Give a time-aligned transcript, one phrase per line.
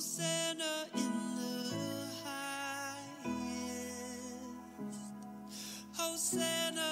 [0.00, 3.26] Hosanna in the highest.
[5.98, 6.89] Oh, Hosanna.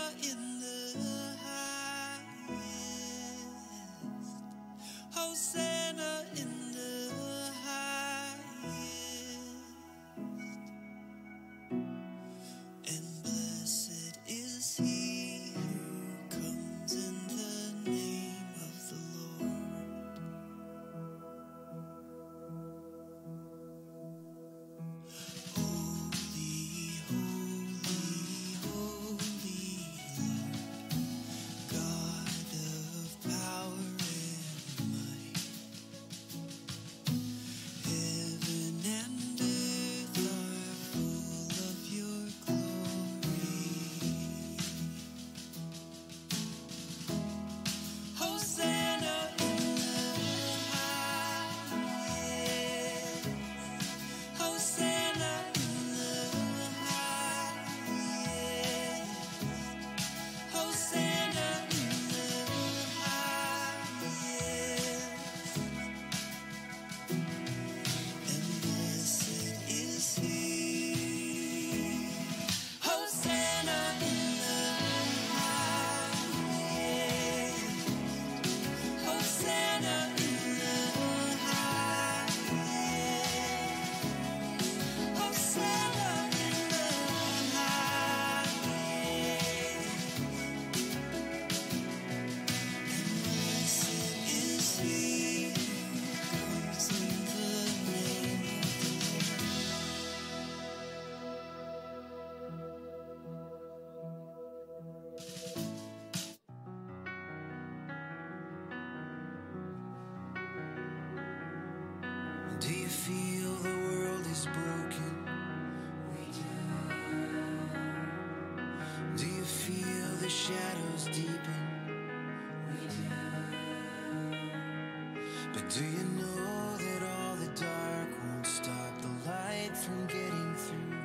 [125.71, 130.97] Do you know that all the dark won't stop the light from getting through?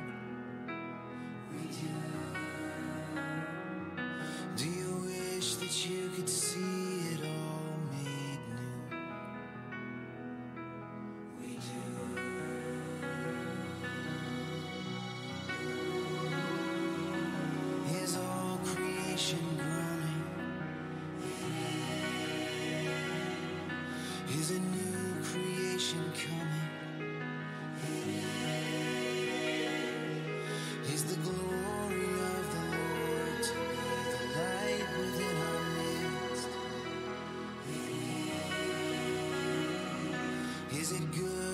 [1.52, 1.92] We do.
[4.56, 6.63] Do you wish that you could see?
[24.50, 26.68] A new creation coming.
[30.92, 35.62] Is the glory of the Lord to be the light within our
[36.28, 36.48] midst?
[40.72, 41.53] Is it good?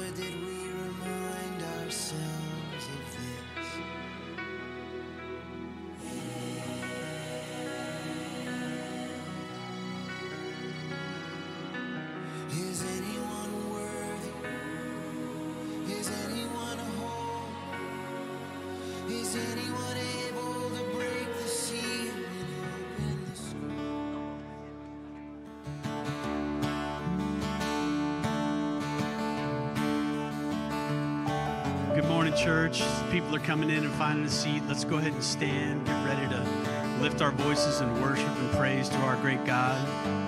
[33.11, 36.29] people are coming in and finding a seat, let's go ahead and stand, get ready
[36.29, 40.20] to lift our voices in worship and praise to our great God.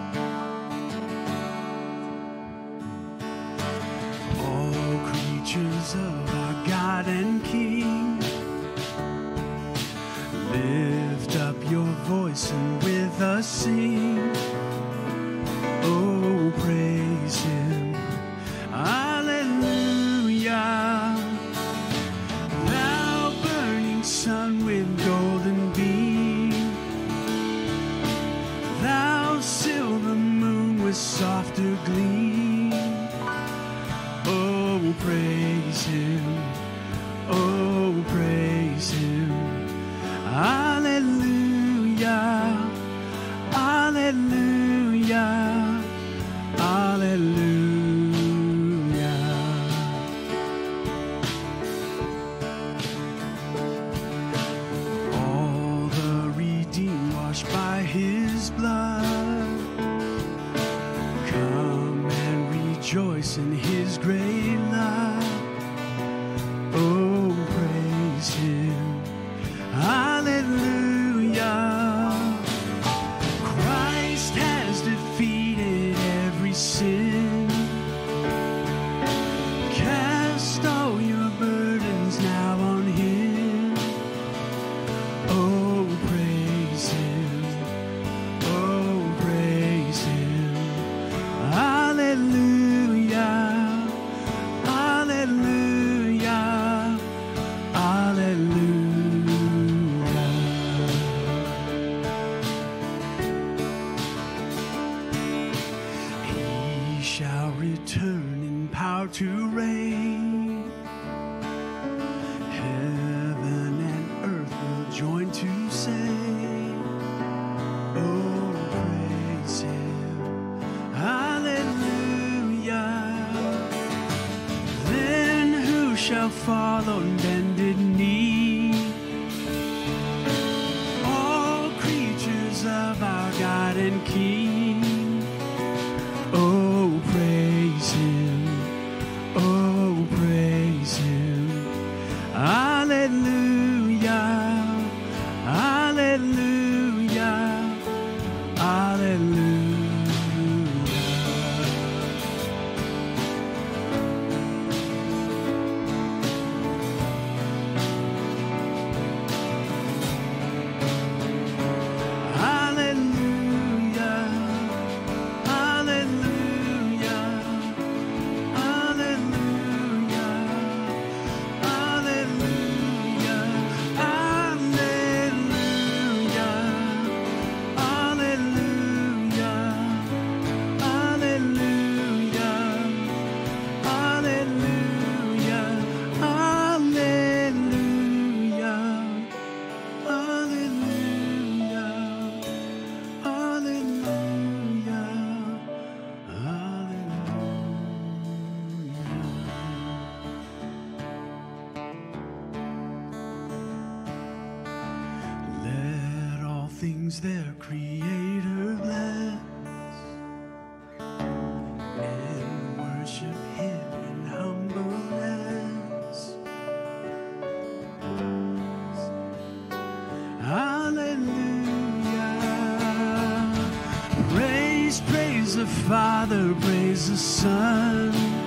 [225.52, 228.41] Praise the Father, praise the Son.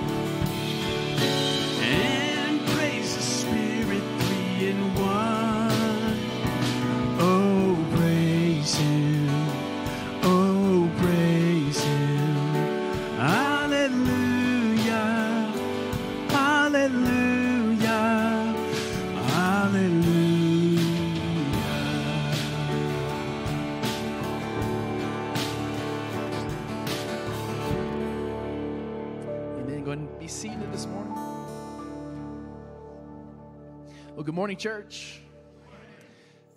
[34.36, 35.22] Morning, church.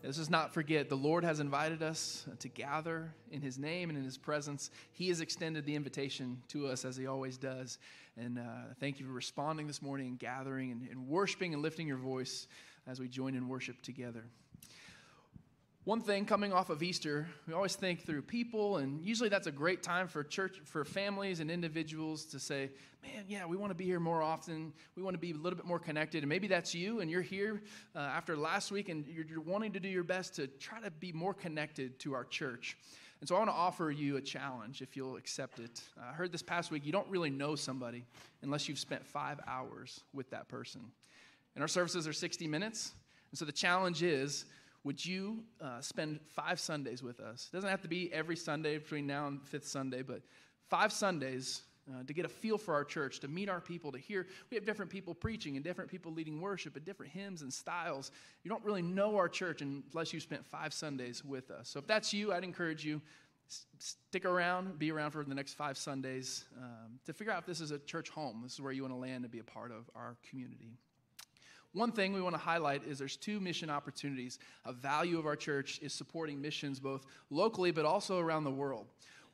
[0.03, 3.97] Let's just not forget the Lord has invited us to gather in His name and
[3.97, 4.69] in His presence.
[4.91, 7.77] He has extended the invitation to us as He always does.
[8.17, 11.95] And uh, thank you for responding this morning gathering and, and worshiping and lifting your
[11.95, 12.49] voice
[12.85, 14.25] as we join in worship together.
[15.89, 19.51] One thing coming off of Easter, we always think through people, and usually that's a
[19.51, 22.69] great time for church, for families and individuals to say,
[23.01, 24.71] man, yeah, we want to be here more often.
[24.95, 26.21] We want to be a little bit more connected.
[26.21, 27.63] And maybe that's you, and you're here
[27.95, 30.91] uh, after last week, and you're, you're wanting to do your best to try to
[30.91, 32.77] be more connected to our church.
[33.19, 35.81] And so I want to offer you a challenge if you'll accept it.
[35.99, 38.05] I heard this past week you don't really know somebody
[38.43, 40.81] unless you've spent five hours with that person.
[41.55, 42.91] And our services are 60 minutes.
[43.31, 44.45] And so the challenge is
[44.89, 47.47] would you uh, spend five Sundays with us?
[47.53, 50.23] It doesn't have to be every Sunday between now and fifth Sunday, but
[50.67, 53.99] five Sundays uh, to get a feel for our church, to meet our people, to
[53.99, 54.25] hear.
[54.49, 58.09] We have different people preaching and different people leading worship and different hymns and styles.
[58.43, 61.69] You don't really know our church unless you spent five Sundays with us.
[61.69, 62.99] So if that's you, I'd encourage you
[63.77, 67.61] stick around, be around for the next five Sundays um, to figure out if this
[67.61, 68.39] is a church home.
[68.41, 70.79] This is where you want to land and be a part of our community.
[71.73, 74.39] One thing we want to highlight is there's two mission opportunities.
[74.65, 78.87] A value of our church is supporting missions both locally but also around the world.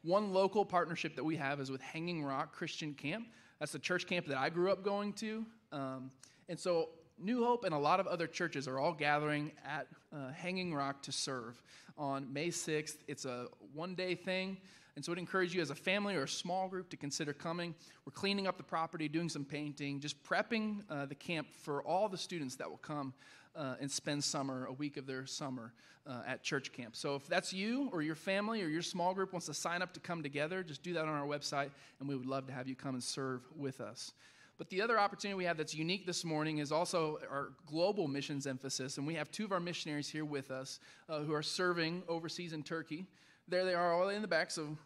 [0.03, 3.27] One local partnership that we have is with Hanging Rock Christian Camp.
[3.59, 5.45] That's the church camp that I grew up going to.
[5.71, 6.11] Um,
[6.49, 10.31] and so New Hope and a lot of other churches are all gathering at uh,
[10.31, 11.61] Hanging Rock to serve
[11.97, 12.97] on May 6th.
[13.07, 14.57] It's a one day thing.
[14.95, 17.75] And so I'd encourage you as a family or a small group to consider coming.
[18.05, 22.07] We're cleaning up the property, doing some painting, just prepping uh, the camp for all
[22.07, 23.13] the students that will come
[23.55, 25.73] uh, and spend summer, a week of their summer
[26.07, 26.95] uh, at church camp.
[26.95, 29.93] So if that's you or your family or your small group wants to sign up
[29.93, 32.67] to come together, just do that on our website, and we would love to have
[32.67, 34.13] you come and serve with us.
[34.57, 38.47] But the other opportunity we have that's unique this morning is also our global missions
[38.47, 38.97] emphasis.
[38.97, 42.53] And we have two of our missionaries here with us uh, who are serving overseas
[42.53, 43.05] in Turkey.
[43.49, 44.51] There they are, all in the back.
[44.51, 44.77] So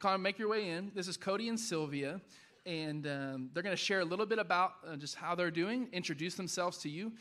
[0.00, 0.90] kind of make your way in.
[0.94, 2.20] This is Cody and Sylvia.
[2.66, 5.88] And um, they're going to share a little bit about uh, just how they're doing,
[5.92, 7.12] introduce themselves to you.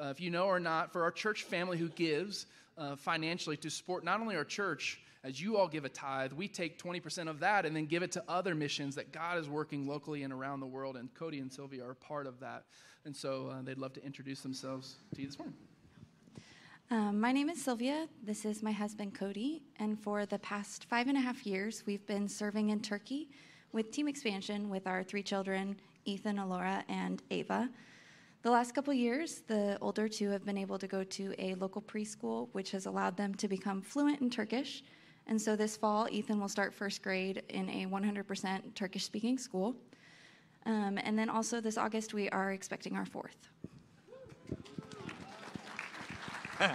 [0.00, 2.46] Uh, if you know or not, for our church family who gives,
[2.76, 6.46] uh, financially to support not only our church, as you all give a tithe, we
[6.46, 9.88] take 20% of that and then give it to other missions that God is working
[9.88, 10.96] locally and around the world.
[10.96, 12.64] And Cody and Sylvia are a part of that.
[13.06, 15.56] And so uh, they'd love to introduce themselves to you this morning.
[16.90, 18.06] Um, my name is Sylvia.
[18.22, 19.62] This is my husband, Cody.
[19.78, 23.30] And for the past five and a half years, we've been serving in Turkey
[23.72, 27.70] with Team Expansion with our three children, Ethan, Alora, and Ava.
[28.42, 31.80] The last couple years, the older two have been able to go to a local
[31.80, 34.84] preschool, which has allowed them to become fluent in Turkish.
[35.26, 39.74] And so this fall, Ethan will start first grade in a 100% Turkish speaking school.
[40.66, 43.48] Um, and then also this August, we are expecting our fourth.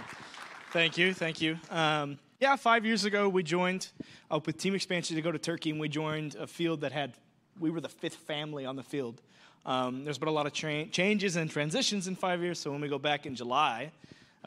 [0.72, 1.58] Thank you, thank you.
[1.68, 3.88] Um, yeah, five years ago we joined
[4.30, 7.14] up with Team Expansion to go to Turkey, and we joined a field that had
[7.58, 9.20] we were the fifth family on the field.
[9.66, 12.80] Um, there's been a lot of tra- changes and transitions in five years, so when
[12.80, 13.90] we go back in July,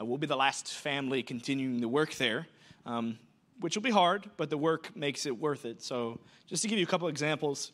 [0.00, 2.46] uh, we'll be the last family continuing the work there,
[2.86, 3.18] um,
[3.60, 5.82] which will be hard, but the work makes it worth it.
[5.82, 7.72] So, just to give you a couple examples,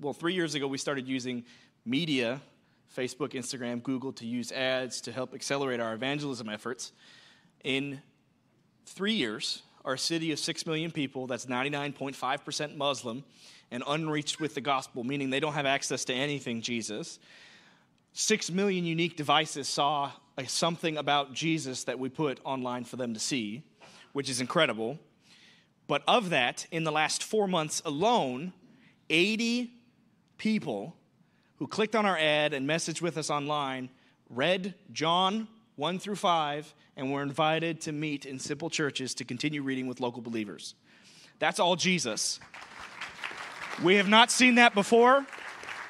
[0.00, 1.44] well, three years ago we started using
[1.84, 2.40] media
[2.94, 6.92] Facebook, Instagram, Google to use ads to help accelerate our evangelism efforts.
[7.64, 8.00] In
[8.86, 13.24] three years, our city of 6 million people, that's 99.5% Muslim
[13.70, 17.18] and unreached with the gospel, meaning they don't have access to anything Jesus.
[18.12, 20.12] 6 million unique devices saw
[20.46, 23.64] something about Jesus that we put online for them to see,
[24.14, 24.98] which is incredible.
[25.86, 28.54] But of that, in the last four months alone,
[29.10, 29.70] 80
[30.38, 30.96] people
[31.56, 33.90] who clicked on our ad and messaged with us online
[34.30, 39.62] read John 1 through 5 and were invited to meet in simple churches to continue
[39.62, 40.74] reading with local believers.
[41.38, 42.40] That's all Jesus.
[43.82, 45.26] We have not seen that before.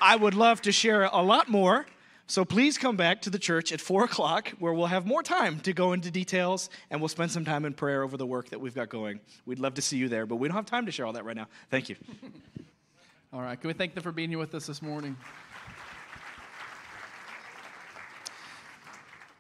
[0.01, 1.87] I would love to share a lot more.
[2.35, 5.61] So please come back to the church at 4 o'clock where we'll have more time
[5.61, 8.61] to go into details and we'll spend some time in prayer over the work that
[8.61, 9.21] we've got going.
[9.47, 11.25] We'd love to see you there, but we don't have time to share all that
[11.25, 11.47] right now.
[11.71, 11.95] Thank you.
[13.33, 15.17] All right, can we thank them for being here with us this morning?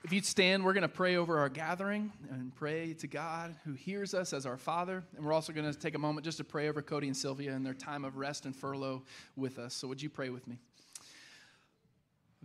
[0.04, 3.72] If you'd stand, we're going to pray over our gathering and pray to God who
[3.72, 5.02] hears us as our Father.
[5.16, 7.54] And we're also going to take a moment just to pray over Cody and Sylvia
[7.54, 9.02] and their time of rest and furlough
[9.34, 9.74] with us.
[9.74, 10.58] So, would you pray with me?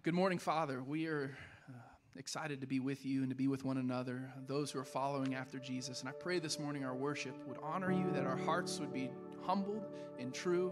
[0.01, 0.81] Good morning, Father.
[0.81, 1.35] We are
[1.67, 1.73] uh,
[2.15, 5.35] excited to be with you and to be with one another, those who are following
[5.35, 5.99] after Jesus.
[5.99, 9.09] And I pray this morning our worship would honor you, that our hearts would be
[9.41, 9.83] humbled
[10.17, 10.71] and true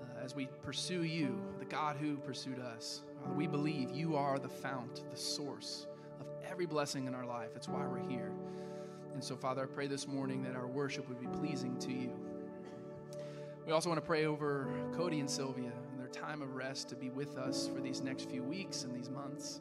[0.00, 3.02] uh, as we pursue you, the God who pursued us.
[3.20, 5.86] Father, we believe you are the fount, the source
[6.18, 7.50] of every blessing in our life.
[7.54, 8.32] It's why we're here.
[9.12, 12.12] And so, Father, I pray this morning that our worship would be pleasing to you.
[13.66, 15.72] We also want to pray over Cody and Sylvia
[16.12, 19.60] time of rest to be with us for these next few weeks and these months.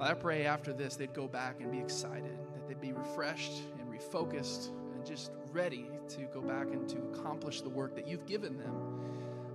[0.00, 3.88] I pray after this they'd go back and be excited, that they'd be refreshed and
[3.88, 8.58] refocused and just ready to go back and to accomplish the work that you've given
[8.58, 8.74] them.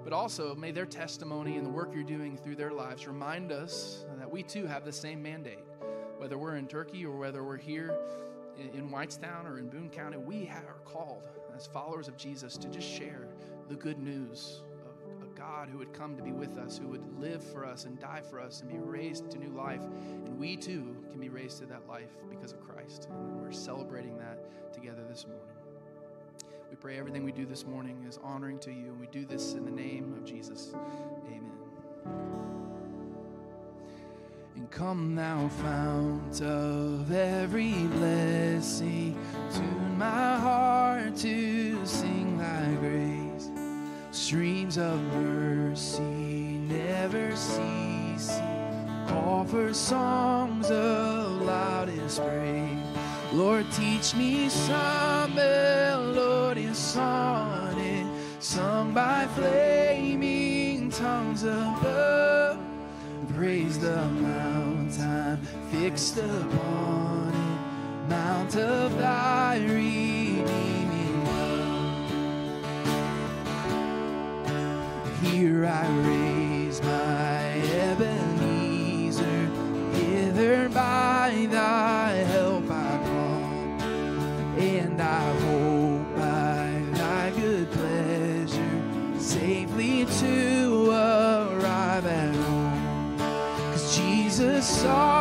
[0.04, 4.06] But also, may their testimony and the work you're doing through their lives remind us
[4.18, 5.60] that we too have the same mandate
[6.20, 7.98] whether we're in Turkey or whether we're here
[8.74, 11.24] in Whitestown or in Boone County, we are called
[11.56, 13.30] as followers of Jesus to just share
[13.70, 14.62] the good news
[15.40, 18.22] God who would come to be with us, who would live for us and die
[18.30, 19.82] for us and be raised to new life.
[20.26, 23.08] And we too can be raised to that life because of Christ.
[23.10, 25.56] And we're celebrating that together this morning.
[26.70, 29.54] We pray everything we do this morning is honoring to you, and we do this
[29.54, 30.74] in the name of Jesus.
[31.26, 31.52] Amen.
[34.58, 39.18] And come, thou fount of every blessing,
[39.56, 43.19] tune my heart to sing thy grace.
[44.30, 46.04] Streams of mercy
[46.70, 48.36] never ceasing,
[49.48, 52.78] for songs of loudest praise.
[53.34, 58.06] Lord, teach me some melodious sonnet
[58.38, 62.60] sung by flaming tongues above
[63.36, 65.38] praise the mountain
[65.72, 70.79] fixed upon it, mount of thy redeeming
[75.22, 77.44] Here I raise my
[77.90, 79.50] Ebenezer,
[79.94, 83.80] hither by thy help I come,
[84.58, 93.18] and I hope by thy good pleasure safely to arrive at home.
[93.18, 95.19] Cause Jesus sought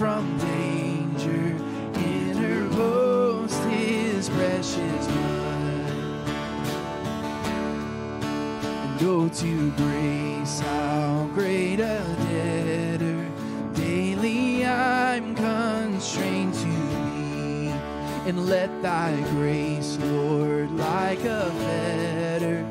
[0.00, 1.54] from danger.
[2.00, 5.90] In her host, his precious blood.
[8.64, 13.28] And go to grace, how great a debtor
[13.74, 17.68] daily I'm constrained to be.
[18.26, 22.62] And let thy grace, Lord, like a fetter,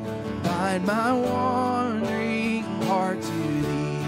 [0.42, 4.02] bind my wandering heart to thee.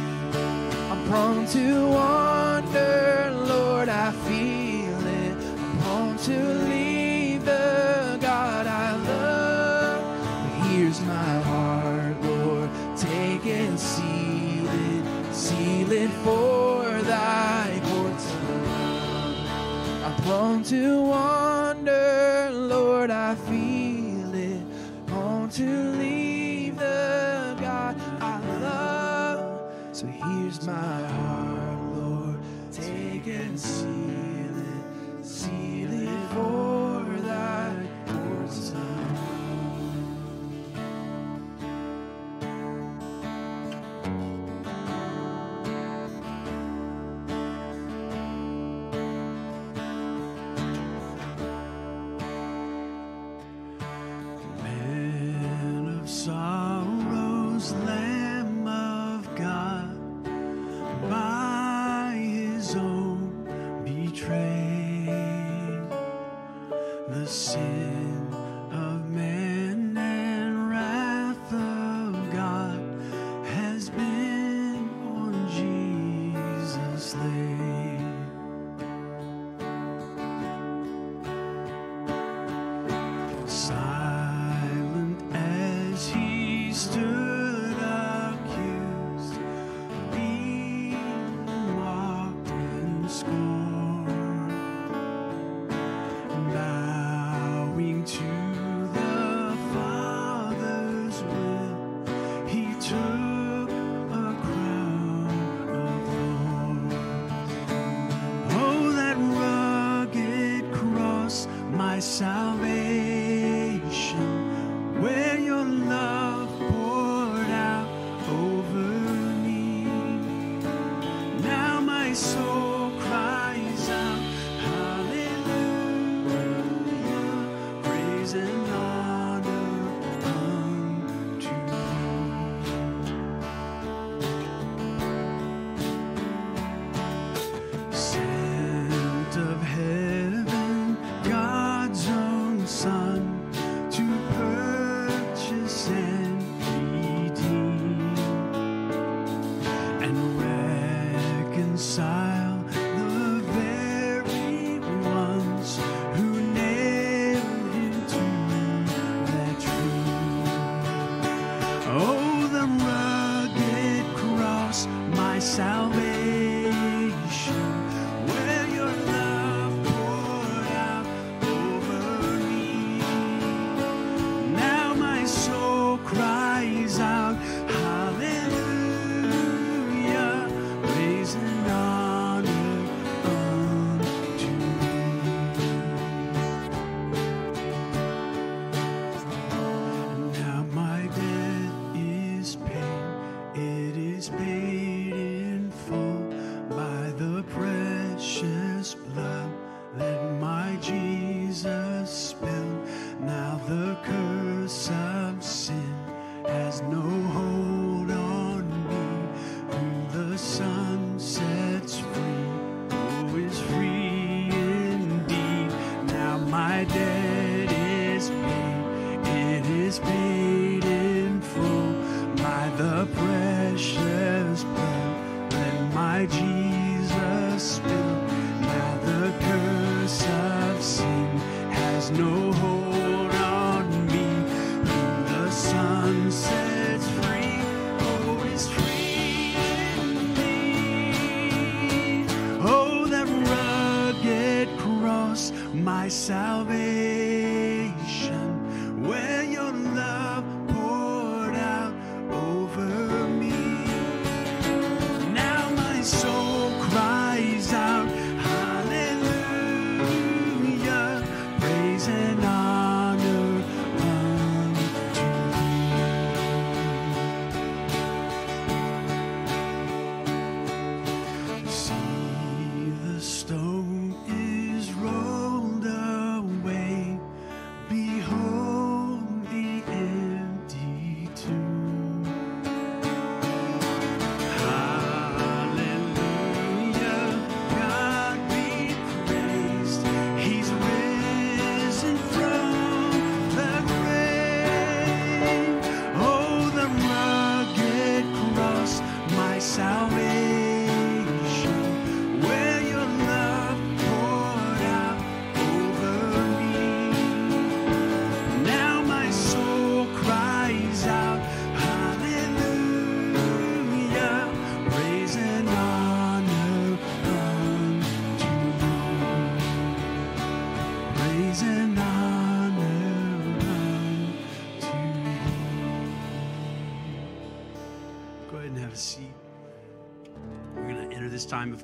[0.91, 5.37] I'm prone to wander Lord, I feel it.
[5.59, 6.39] I'm prone to
[6.71, 10.65] leave the God I love.
[10.69, 18.33] Here's my heart, Lord, take and seal it, seal it for thy courts.
[20.05, 24.63] I'm prone to wander, Lord, I feel it.
[24.97, 29.73] I'm Prone to leave the God I love.
[29.93, 31.02] So here's my
[67.33, 67.72] see.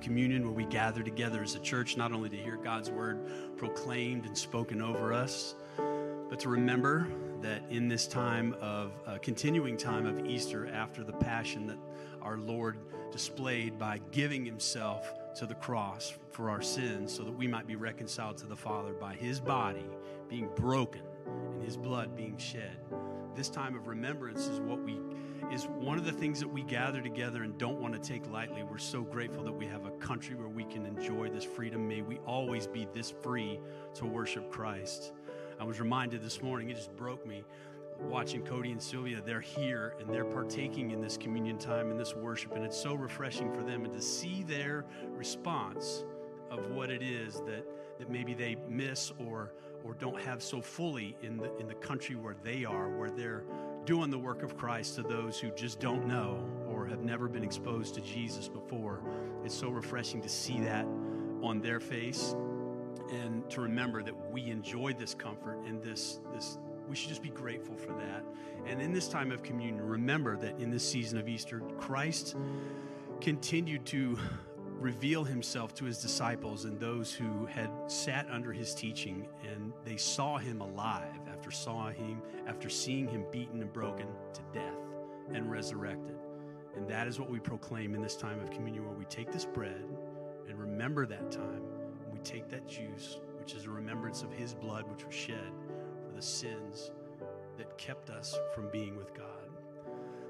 [0.09, 3.21] Communion where we gather together as a church, not only to hear God's word
[3.59, 5.55] proclaimed and spoken over us,
[6.31, 7.07] but to remember
[7.43, 11.77] that in this time of uh, continuing time of Easter after the passion that
[12.23, 12.79] our Lord
[13.13, 17.77] displayed by giving himself to the cross for our sins so that we might be
[17.77, 19.85] reconciled to the Father by his body
[20.27, 21.03] being broken
[21.53, 22.79] and his blood being shed.
[23.37, 24.97] This time of remembrance is what we
[25.53, 28.63] is one of the things that we gather together and don't want to take lightly.
[28.63, 31.89] We're so grateful that we have a country where we can enjoy this freedom.
[31.89, 33.59] May we always be this free
[33.95, 35.13] to worship Christ.
[35.59, 37.45] I was reminded this morning, it just broke me
[38.01, 39.21] watching Cody and Sylvia.
[39.25, 42.95] They're here and they're partaking in this communion time and this worship, and it's so
[42.95, 43.85] refreshing for them.
[43.85, 46.05] And to see their response
[46.51, 47.65] of what it is that,
[47.99, 49.53] that maybe they miss or
[49.85, 53.45] or don't have so fully in the in the country where they are, where they're
[53.89, 57.43] doing the work of Christ to those who just don't know or have never been
[57.43, 59.01] exposed to Jesus before.
[59.47, 60.85] It's so refreshing to see that
[61.43, 62.37] on their face
[63.11, 67.31] and to remember that we enjoy this comfort and this this we should just be
[67.31, 68.27] grateful for that.
[68.67, 72.37] And in this time of communion, remember that in this season of Easter, Christ
[73.23, 74.19] continued to
[74.79, 79.97] reveal himself to his disciples and those who had sat under his teaching and they
[79.97, 84.77] saw him alive after saw him after seeing him beaten and broken to death
[85.33, 86.17] and resurrected.
[86.77, 89.47] And that is what we proclaim in this time of communion where we take this
[89.47, 89.87] bread
[90.47, 91.63] and remember that time.
[92.05, 95.53] And we take that juice which is a remembrance of his blood which was shed
[96.07, 96.91] for the sins
[97.57, 99.38] that kept us from being with God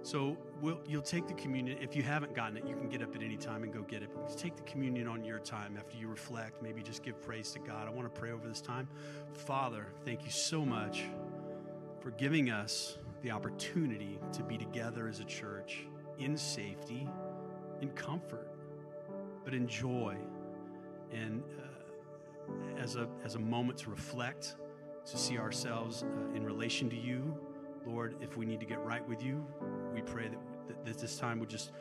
[0.03, 1.79] so we'll, you'll take the communion.
[1.81, 4.03] If you haven't gotten it, you can get up at any time and go get
[4.03, 4.11] it.
[4.15, 6.63] But take the communion on your time after you reflect.
[6.63, 7.87] Maybe just give praise to God.
[7.87, 8.89] I want to pray over this time.
[9.35, 11.05] Father, thank you so much
[12.01, 15.87] for giving us the opportunity to be together as a church
[16.19, 17.09] in safety,
[17.81, 18.49] in comfort,
[19.45, 20.17] but in joy,
[21.13, 24.57] and uh, as a as a moment to reflect,
[25.07, 27.37] to see ourselves uh, in relation to you
[27.89, 29.45] Lord, if we need to get right with you,
[29.99, 31.73] we pray that, that this time would just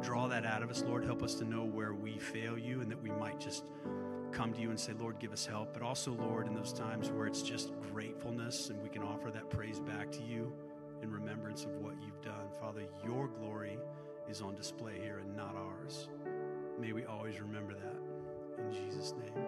[0.00, 0.82] draw that out of us.
[0.82, 3.64] Lord, help us to know where we fail you and that we might just
[4.32, 5.74] come to you and say, Lord, give us help.
[5.74, 9.50] But also, Lord, in those times where it's just gratefulness and we can offer that
[9.50, 10.52] praise back to you
[11.02, 12.46] in remembrance of what you've done.
[12.60, 13.78] Father, your glory
[14.28, 16.08] is on display here and not ours.
[16.80, 18.62] May we always remember that.
[18.62, 19.45] In Jesus' name.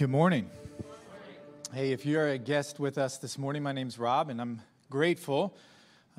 [0.00, 0.48] Good morning.
[1.74, 5.54] Hey, if you're a guest with us this morning, my name's Rob, and I'm grateful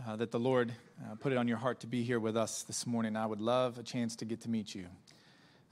[0.08, 2.62] uh, that the Lord uh, put it on your heart to be here with us
[2.62, 3.16] this morning.
[3.16, 4.86] I would love a chance to get to meet you.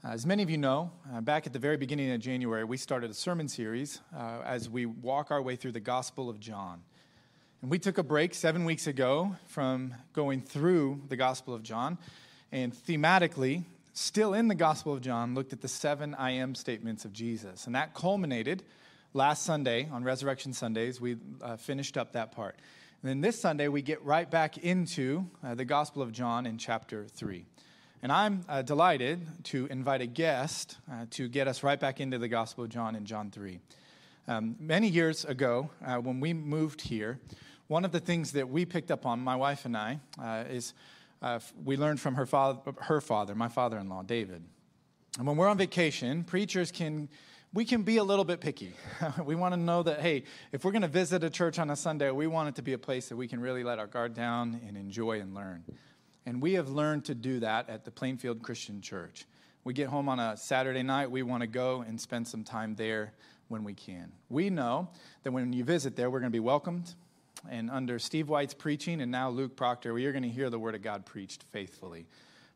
[0.04, 2.76] Uh, as many of you know, uh, back at the very beginning of January, we
[2.76, 6.82] started a sermon series uh, as we walk our way through the Gospel of John.
[7.62, 11.96] And we took a break seven weeks ago from going through the Gospel of John.
[12.50, 13.62] And thematically,
[13.92, 17.66] still in the Gospel of John, looked at the seven I am statements of Jesus.
[17.66, 18.62] And that culminated
[19.14, 21.00] last Sunday on Resurrection Sundays.
[21.00, 22.56] We uh, finished up that part.
[23.02, 26.58] And then this Sunday, we get right back into uh, the Gospel of John in
[26.58, 27.44] chapter 3.
[28.02, 32.18] And I'm uh, delighted to invite a guest uh, to get us right back into
[32.18, 33.58] the Gospel of John in John 3.
[34.28, 37.18] Um, many years ago, uh, when we moved here,
[37.68, 40.74] one of the things that we picked up on, my wife and I, uh, is
[41.22, 44.44] uh, we learned from her father, her father, my father-in-law, David.
[45.18, 47.08] And when we're on vacation, preachers can
[47.52, 48.74] we can be a little bit picky.
[49.24, 51.76] we want to know that hey, if we're going to visit a church on a
[51.76, 54.14] Sunday, we want it to be a place that we can really let our guard
[54.14, 55.64] down and enjoy and learn.
[56.26, 59.26] And we have learned to do that at the Plainfield Christian Church.
[59.64, 62.76] We get home on a Saturday night, we want to go and spend some time
[62.76, 63.12] there
[63.48, 64.12] when we can.
[64.28, 64.88] We know
[65.24, 66.94] that when you visit there, we're going to be welcomed.
[67.48, 70.58] And under Steve White's preaching and now Luke Proctor, we are going to hear the
[70.58, 72.06] Word of God preached faithfully.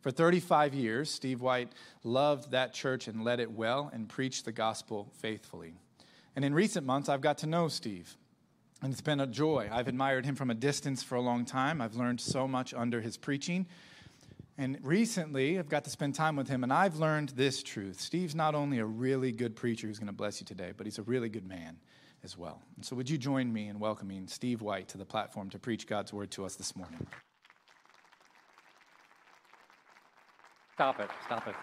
[0.01, 4.53] For 35 years, Steve White loved that church and led it well and preached the
[4.53, 5.75] gospel faithfully.
[6.37, 8.17] And in recent months, I've got to know Steve.
[8.83, 9.71] And it's been a joy.
[9.73, 11.81] I've admired him from a distance for a long time.
[11.81, 13.67] I've learned so much under his preaching.
[14.59, 18.01] And recently, I've got to spend time with him, and I've learned this truth.
[18.01, 20.99] Steve's not only a really good preacher who's going to bless you today, but he's
[20.99, 21.79] a really good man
[22.25, 22.63] as well.
[22.77, 25.87] And so, would you join me in welcoming Steve White to the platform to preach
[25.87, 27.07] God's word to us this morning?
[30.73, 31.11] Stop it.
[31.27, 31.55] Stop it.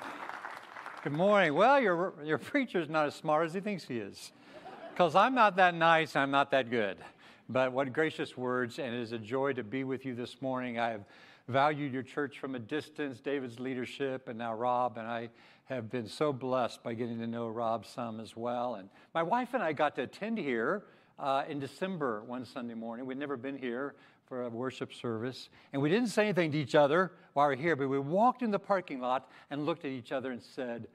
[1.04, 1.56] Good morning.
[1.56, 4.32] Well, your, your preacher's not as smart as he thinks he is.
[4.92, 6.98] Because I'm not that nice, I'm not that good.
[7.50, 10.80] But what gracious words, and it is a joy to be with you this morning.
[10.80, 11.06] I have
[11.48, 15.30] valued your church from a distance, David's leadership, and now Rob, and I
[15.76, 18.76] have been so blessed by getting to know Rob some as well.
[18.76, 20.84] And my wife and I got to attend here
[21.18, 23.06] uh, in December one Sunday morning.
[23.06, 25.50] We'd never been here for a worship service.
[25.72, 28.42] And we didn't say anything to each other while we were here, but we walked
[28.42, 30.88] in the parking lot and looked at each other and said,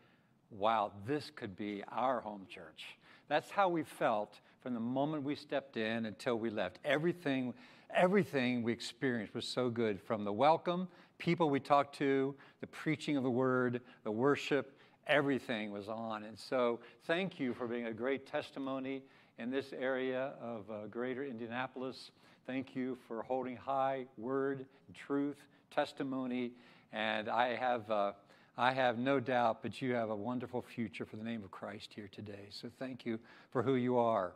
[0.51, 2.85] Wow, this could be our home church.
[3.29, 6.79] That's how we felt from the moment we stepped in until we left.
[6.85, 7.53] Everything,
[7.93, 10.87] everything we experienced was so good from the welcome,
[11.19, 16.25] people we talked to, the preaching of the word, the worship, everything was on.
[16.25, 19.03] And so, thank you for being a great testimony
[19.39, 22.11] in this area of uh, greater Indianapolis.
[22.47, 25.37] Thank you for holding high word, truth,
[25.71, 26.53] testimony,
[26.93, 28.13] and I have, uh,
[28.57, 31.93] I have no doubt but you have a wonderful future for the name of Christ
[31.95, 32.47] here today.
[32.51, 33.19] So thank you
[33.51, 34.33] for who you are.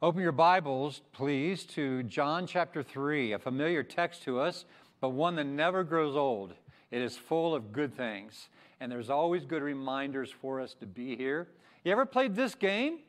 [0.00, 4.64] Open your Bibles, please, to John chapter 3, a familiar text to us,
[5.02, 6.54] but one that never grows old.
[6.92, 8.48] It is full of good things,
[8.80, 11.48] and there's always good reminders for us to be here.
[11.84, 13.00] You ever played this game?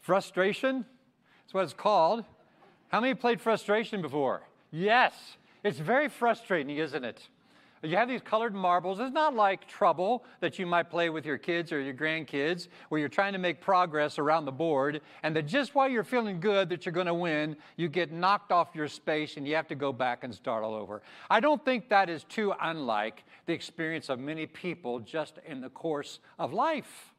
[0.00, 0.86] Frustration?
[1.42, 2.24] That's what it's called.
[2.88, 4.42] How many played frustration before?
[4.70, 5.12] Yes.
[5.64, 7.20] It's very frustrating, isn't it?
[7.82, 9.00] You have these colored marbles.
[9.00, 12.98] It's not like trouble that you might play with your kids or your grandkids, where
[12.98, 16.68] you're trying to make progress around the board, and that just while you're feeling good
[16.68, 19.74] that you're going to win, you get knocked off your space and you have to
[19.74, 21.00] go back and start all over.
[21.30, 25.70] I don't think that is too unlike the experience of many people just in the
[25.70, 27.14] course of life.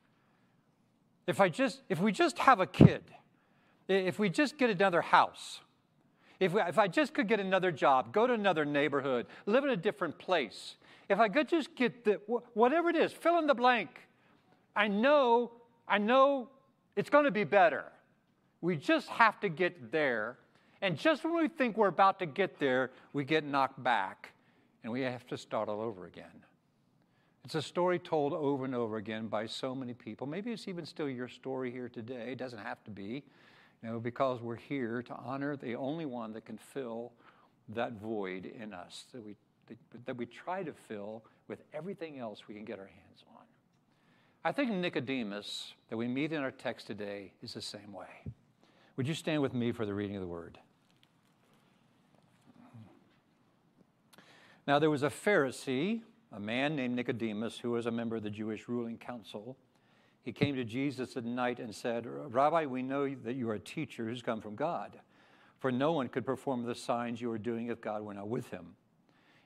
[1.26, 3.04] If I just, if we just have a kid,
[3.88, 5.60] if we just get another house,
[6.42, 9.70] if, we, if I just could get another job, go to another neighborhood, live in
[9.70, 10.76] a different place,
[11.08, 12.20] if I could just get the,
[12.54, 13.90] whatever it is, fill in the blank,
[14.76, 15.52] I know,
[15.88, 16.50] I know
[16.96, 17.86] it's going to be better.
[18.60, 20.38] We just have to get there.
[20.82, 24.34] And just when we think we're about to get there, we get knocked back
[24.84, 26.26] and we have to start all over again.
[27.46, 30.26] It's a story told over and over again by so many people.
[30.26, 32.32] Maybe it's even still your story here today.
[32.32, 33.24] It doesn't have to be.
[33.84, 37.14] Know, because we're here to honor the only one that can fill
[37.70, 39.36] that void in us that we,
[40.06, 43.44] that we try to fill with everything else we can get our hands on.
[44.44, 48.32] I think Nicodemus, that we meet in our text today, is the same way.
[48.98, 50.60] Would you stand with me for the reading of the word?
[54.68, 58.30] Now, there was a Pharisee, a man named Nicodemus, who was a member of the
[58.30, 59.58] Jewish ruling council.
[60.24, 63.60] He came to Jesus at night and said, Rabbi, we know that you are a
[63.60, 65.00] teacher who's come from God,
[65.60, 68.50] for no one could perform the signs you are doing if God were not with
[68.50, 68.76] him.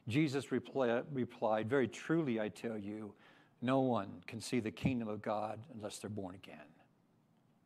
[0.08, 3.14] Jesus reply, replied, Very truly, I tell you,
[3.62, 6.68] no one can see the kingdom of God unless they're born again.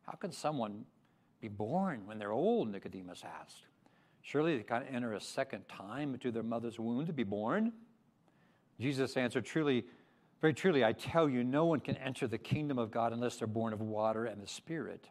[0.06, 0.84] How can someone
[1.40, 2.70] be born when they're old?
[2.70, 3.64] Nicodemus asked.
[4.22, 7.72] Surely they can't enter a second time into their mother's womb to be born.
[8.78, 9.84] Jesus answered, Truly,
[10.40, 13.46] very truly, I tell you, no one can enter the kingdom of God unless they're
[13.46, 15.08] born of water and the Spirit.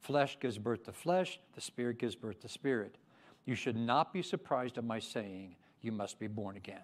[0.00, 2.96] Flesh gives birth to flesh, the Spirit gives birth to spirit.
[3.46, 6.78] You should not be surprised at my saying, You must be born again.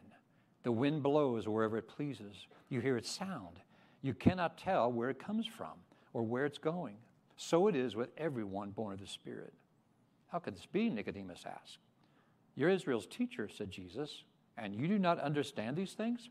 [0.62, 2.46] The wind blows wherever it pleases.
[2.68, 3.60] You hear its sound.
[4.00, 5.74] You cannot tell where it comes from
[6.12, 6.96] or where it's going.
[7.36, 9.52] So it is with everyone born of the Spirit.
[10.28, 10.88] How could this be?
[10.88, 11.78] Nicodemus asked.
[12.54, 14.24] You're Israel's teacher, said Jesus,
[14.56, 16.30] and you do not understand these things?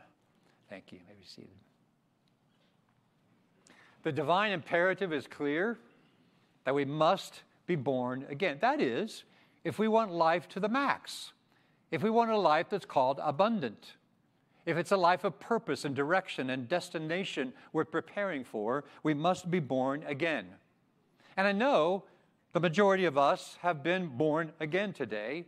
[0.71, 0.99] Thank you.
[0.99, 1.49] You may be seated.
[4.03, 5.77] The divine imperative is clear
[6.63, 8.57] that we must be born again.
[8.61, 9.25] That is,
[9.65, 11.33] if we want life to the max,
[11.91, 13.95] if we want a life that's called abundant,
[14.65, 19.51] if it's a life of purpose and direction and destination we're preparing for, we must
[19.51, 20.45] be born again.
[21.35, 22.05] And I know
[22.53, 25.47] the majority of us have been born again today,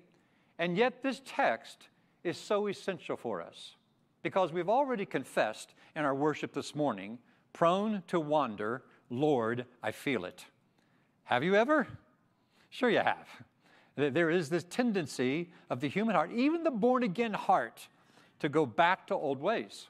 [0.60, 1.88] and yet this text
[2.26, 3.76] is so essential for us
[4.24, 7.20] because we've already confessed in our worship this morning
[7.52, 10.46] prone to wander, Lord, I feel it.
[11.26, 11.88] Have you ever?
[12.70, 13.28] Sure, you have.
[13.96, 17.88] There is this tendency of the human heart, even the born again heart,
[18.40, 19.88] to go back to old ways.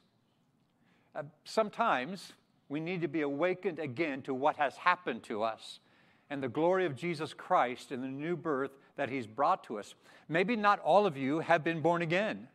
[1.16, 2.34] Uh, sometimes
[2.68, 5.80] we need to be awakened again to what has happened to us
[6.30, 9.96] and the glory of Jesus Christ and the new birth that He's brought to us.
[10.28, 12.48] Maybe not all of you have been born again.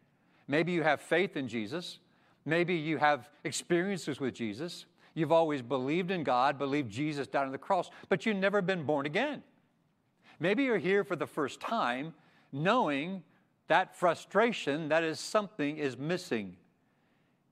[0.49, 1.99] Maybe you have faith in Jesus.
[2.45, 4.87] Maybe you have experiences with Jesus.
[5.15, 8.85] You've always believed in God, believed Jesus died on the cross, but you've never been
[8.85, 9.43] born again.
[10.41, 12.15] Maybe you're here for the first time
[12.53, 13.23] knowing
[13.67, 16.57] that frustration that is something is missing.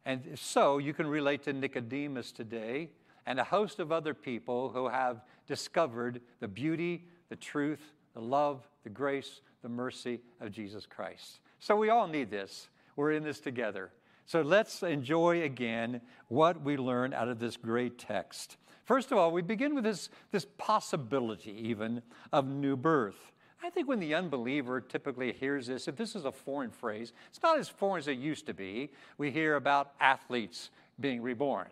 [0.04, 2.88] And so you can relate to Nicodemus today
[3.26, 8.66] and a host of other people who have discovered the beauty, the truth, the love,
[8.84, 11.40] the grace, the mercy of Jesus Christ.
[11.58, 12.68] So we all need this.
[12.96, 13.92] We're in this together.
[14.24, 18.56] So let's enjoy again what we learn out of this great text.
[18.84, 23.32] First of all, we begin with this, this possibility, even, of new birth.
[23.62, 27.42] I think when the unbeliever typically hears this, if this is a foreign phrase, it's
[27.42, 28.90] not as foreign as it used to be.
[29.18, 30.70] We hear about athletes
[31.00, 31.68] being reborn.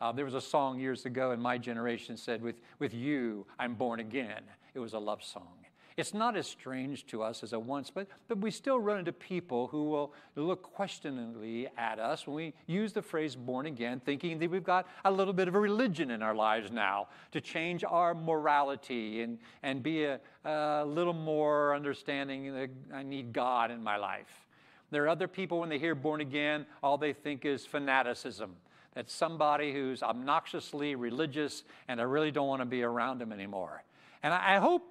[0.00, 3.74] Uh, there was a song years ago in my generation said, with, with you, I'm
[3.74, 4.42] born again.
[4.74, 5.63] It was a love song.
[5.96, 9.12] It's not as strange to us as it once, but, but we still run into
[9.12, 14.40] people who will look questioningly at us when we use the phrase born again, thinking
[14.40, 17.84] that we've got a little bit of a religion in our lives now to change
[17.84, 23.80] our morality and, and be a, a little more understanding that I need God in
[23.80, 24.46] my life.
[24.90, 28.56] There are other people, when they hear born again, all they think is fanaticism.
[28.94, 33.84] That's somebody who's obnoxiously religious, and I really don't want to be around him anymore.
[34.24, 34.82] And I, I hope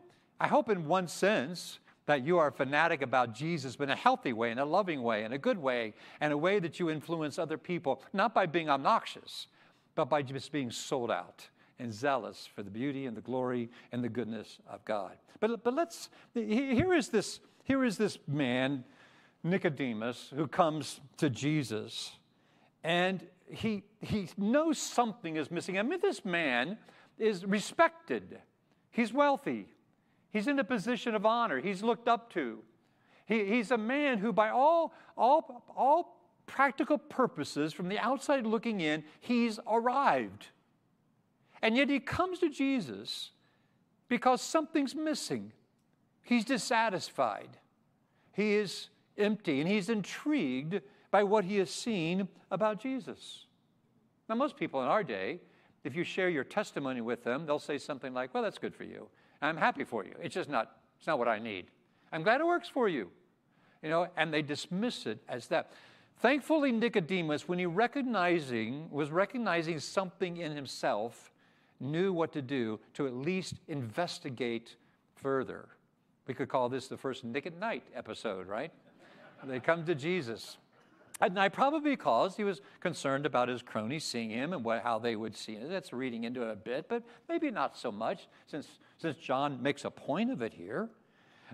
[0.43, 3.95] I hope, in one sense, that you are a fanatic about Jesus, but in a
[3.95, 6.89] healthy way, in a loving way, in a good way, and a way that you
[6.89, 9.47] influence other people, not by being obnoxious,
[9.95, 11.47] but by just being sold out
[11.79, 15.13] and zealous for the beauty and the glory and the goodness of God.
[15.39, 18.83] But, but let's, here is this, here is this man,
[19.45, 22.11] Nicodemus, who comes to Jesus,
[22.83, 25.79] and he, he knows something is missing.
[25.79, 26.77] I mean, this man
[27.17, 28.39] is respected,
[28.91, 29.69] he's wealthy,
[30.33, 31.61] He's in a position of honor.
[31.61, 32.59] He's looked up to.
[33.27, 36.17] He, he's a man who, by all, all, all
[36.47, 40.47] practical purposes, from the outside looking in, he's arrived.
[41.61, 43.29] And yet he comes to Jesus
[44.09, 45.53] because something's missing.
[46.23, 47.49] He's dissatisfied.
[48.33, 50.81] He is empty, and he's intrigued
[51.11, 53.45] by what he has seen about Jesus.
[54.27, 55.41] Now, most people in our day,
[55.83, 58.83] if you share your testimony with them, they'll say something like, Well, that's good for
[58.83, 59.07] you.
[59.43, 60.13] I'm happy for you.
[60.21, 61.67] It's just not, it's not what I need.
[62.11, 63.09] I'm glad it works for you.
[63.81, 65.71] You know, and they dismiss it as that.
[66.19, 71.31] Thankfully, Nicodemus, when he recognizing, was recognizing something in himself,
[71.79, 74.77] knew what to do to at least investigate
[75.15, 75.67] further.
[76.27, 78.71] We could call this the first Nick at Nite episode, right?
[79.45, 80.57] they come to Jesus.
[81.19, 84.99] And I probably because he was concerned about his cronies seeing him and what, how
[84.99, 85.69] they would see it.
[85.69, 88.67] That's reading into it a bit, but maybe not so much since,
[88.97, 90.89] since John makes a point of it here.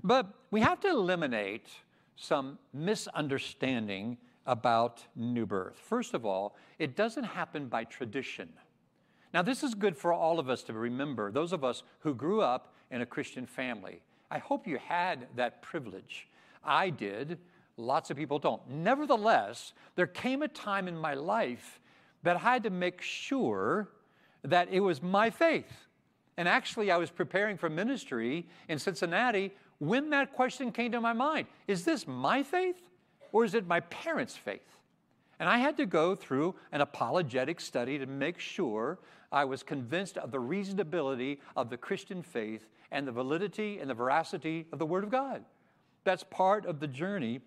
[0.04, 1.68] But we have to eliminate
[2.16, 5.78] some misunderstanding about new birth.
[5.78, 8.50] First of all, it doesn't happen by tradition.
[9.34, 12.42] Now, this is good for all of us to remember, those of us who grew
[12.42, 14.02] up in a Christian family.
[14.32, 16.28] I hope you had that privilege.
[16.64, 17.38] I did.
[17.78, 18.68] Lots of people don't.
[18.70, 21.80] Nevertheless, there came a time in my life
[22.24, 23.90] that I had to make sure
[24.44, 25.88] that it was my faith.
[26.40, 31.12] And actually, I was preparing for ministry in Cincinnati when that question came to my
[31.12, 32.82] mind Is this my faith
[33.34, 34.62] or is it my parents' faith?
[35.38, 39.00] And I had to go through an apologetic study to make sure
[39.34, 43.94] I was convinced of the reasonability of the Christian faith and the validity and the
[43.94, 45.44] veracity of the Word of God.
[46.06, 47.42] That's part of the journey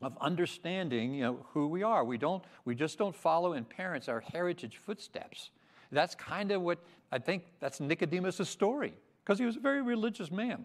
[0.00, 2.02] of understanding you know, who we are.
[2.02, 5.50] We, don't, we just don't follow in parents our heritage footsteps.
[5.92, 6.78] That's kind of what
[7.12, 10.64] I think that's Nicodemus' story, because he was a very religious man.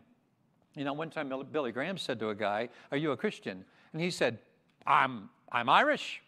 [0.76, 3.66] You know, one time Billy Graham said to a guy, Are you a Christian?
[3.92, 4.40] And he said,
[4.86, 6.22] I'm, I'm Irish.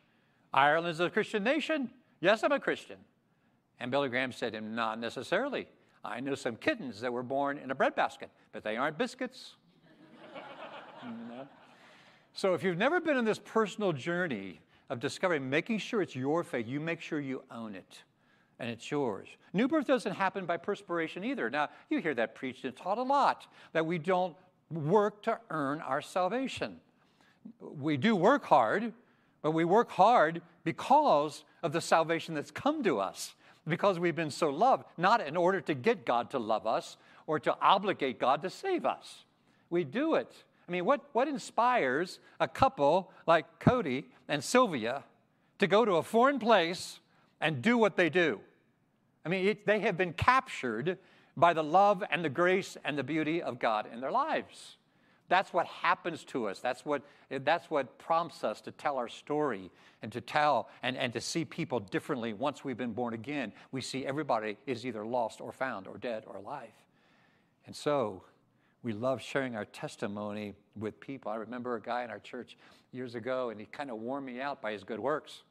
[0.54, 1.89] Ireland is a Christian nation.
[2.20, 2.97] Yes, I'm a Christian.
[3.80, 5.68] And Billy Graham said to him, Not necessarily.
[6.04, 9.56] I know some kittens that were born in a breadbasket, but they aren't biscuits.
[12.32, 16.43] So if you've never been on this personal journey of discovering, making sure it's your
[16.43, 18.04] faith, you make sure you own it
[18.60, 19.28] and it's yours.
[19.53, 21.49] New birth doesn't happen by perspiration either.
[21.49, 24.36] Now, you hear that preached and taught a lot that we don't
[24.72, 26.78] work to earn our salvation.
[27.60, 28.93] We do work hard,
[29.41, 33.34] but we work hard because of the salvation that's come to us,
[33.68, 37.39] because we've been so loved, not in order to get God to love us or
[37.39, 39.24] to obligate God to save us.
[39.70, 40.43] We do it.
[40.68, 45.03] I mean, what, what inspires a couple like Cody and Sylvia
[45.57, 46.99] to go to a foreign place
[47.41, 48.41] and do what they do?
[49.26, 50.97] I mean, it, they have been captured
[51.36, 54.78] by the love and the grace and the beauty of God in their lives.
[55.30, 56.59] That's what happens to us.
[56.59, 59.70] That's what, that's what prompts us to tell our story
[60.01, 63.53] and to tell and, and to see people differently once we've been born again.
[63.72, 66.74] We see everybody is either lost or found or dead or alive.
[67.67, 68.24] And so
[68.82, 71.32] we love sharing our testimony with people.
[71.32, 72.57] I remember a guy in our church
[72.91, 75.43] years ago, and he kind of wore me out by his good works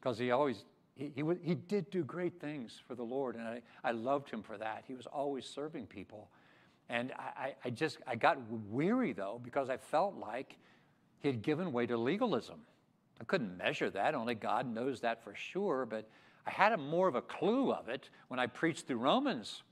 [0.00, 0.64] because he always
[0.98, 4.42] he, he, he did do great things for the Lord, and I, I loved him
[4.42, 4.82] for that.
[4.88, 6.28] He was always serving people.
[6.88, 8.38] And I, I just, I got
[8.68, 10.56] weary though, because I felt like
[11.20, 12.60] he had given way to legalism.
[13.20, 16.08] I couldn't measure that, only God knows that for sure, but
[16.46, 19.62] I had a more of a clue of it when I preached through Romans.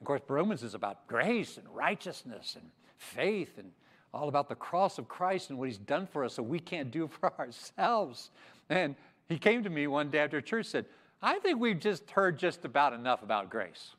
[0.00, 3.70] Of course, Romans is about grace and righteousness and faith and
[4.12, 6.90] all about the cross of Christ and what he's done for us so we can't
[6.90, 8.30] do for ourselves.
[8.68, 8.96] And
[9.28, 10.86] he came to me one day after church and said,
[11.20, 13.94] I think we've just heard just about enough about grace.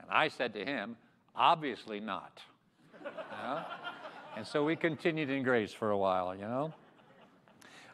[0.00, 0.96] And I said to him,
[1.36, 2.40] obviously not.
[3.04, 3.10] You
[3.42, 3.62] know?
[4.36, 6.74] And so we continued in grace for a while, you know.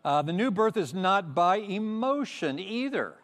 [0.04, 3.14] Uh, the new birth is not by emotion either.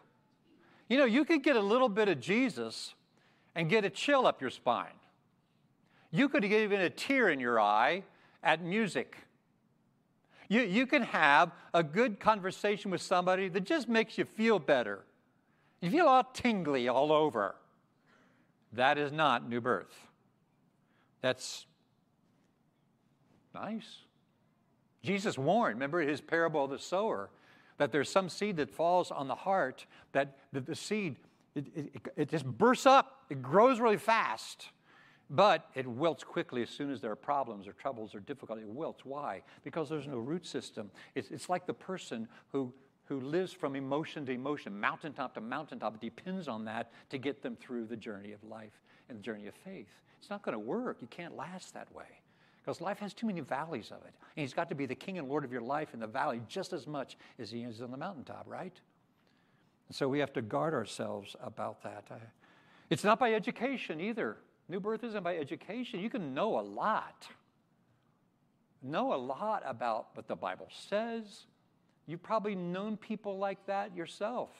[0.88, 2.94] You know, you could get a little bit of Jesus
[3.54, 4.98] and get a chill up your spine.
[6.10, 8.02] You could get even a tear in your eye
[8.42, 9.16] at music
[10.50, 15.04] you, you can have a good conversation with somebody that just makes you feel better.
[15.80, 17.54] You feel all tingly all over.
[18.72, 19.96] That is not new birth.
[21.22, 21.66] That's
[23.54, 23.98] nice.
[25.04, 27.30] Jesus warned, remember his parable of the sower,
[27.78, 31.14] that there's some seed that falls on the heart, that, that the seed,
[31.54, 34.70] it, it, it just bursts up, it grows really fast.
[35.30, 38.62] But it wilts quickly as soon as there are problems or troubles or difficulty.
[38.62, 39.04] It wilts.
[39.04, 39.42] Why?
[39.62, 40.90] Because there's no root system.
[41.14, 42.72] It's, it's like the person who,
[43.04, 46.00] who lives from emotion to emotion, mountaintop to mountaintop.
[46.00, 49.54] Depends on that to get them through the journey of life and the journey of
[49.54, 49.88] faith.
[50.18, 50.98] It's not going to work.
[51.00, 52.20] You can't last that way
[52.60, 54.14] because life has too many valleys of it.
[54.36, 56.40] And He's got to be the King and Lord of your life in the valley
[56.48, 58.78] just as much as He is on the mountaintop, right?
[59.88, 62.04] And so we have to guard ourselves about that.
[62.10, 62.16] Uh,
[62.90, 64.36] it's not by education either.
[64.70, 65.98] New birth isn't by education.
[65.98, 67.26] You can know a lot.
[68.82, 71.46] Know a lot about what the Bible says.
[72.06, 74.50] You've probably known people like that yourself.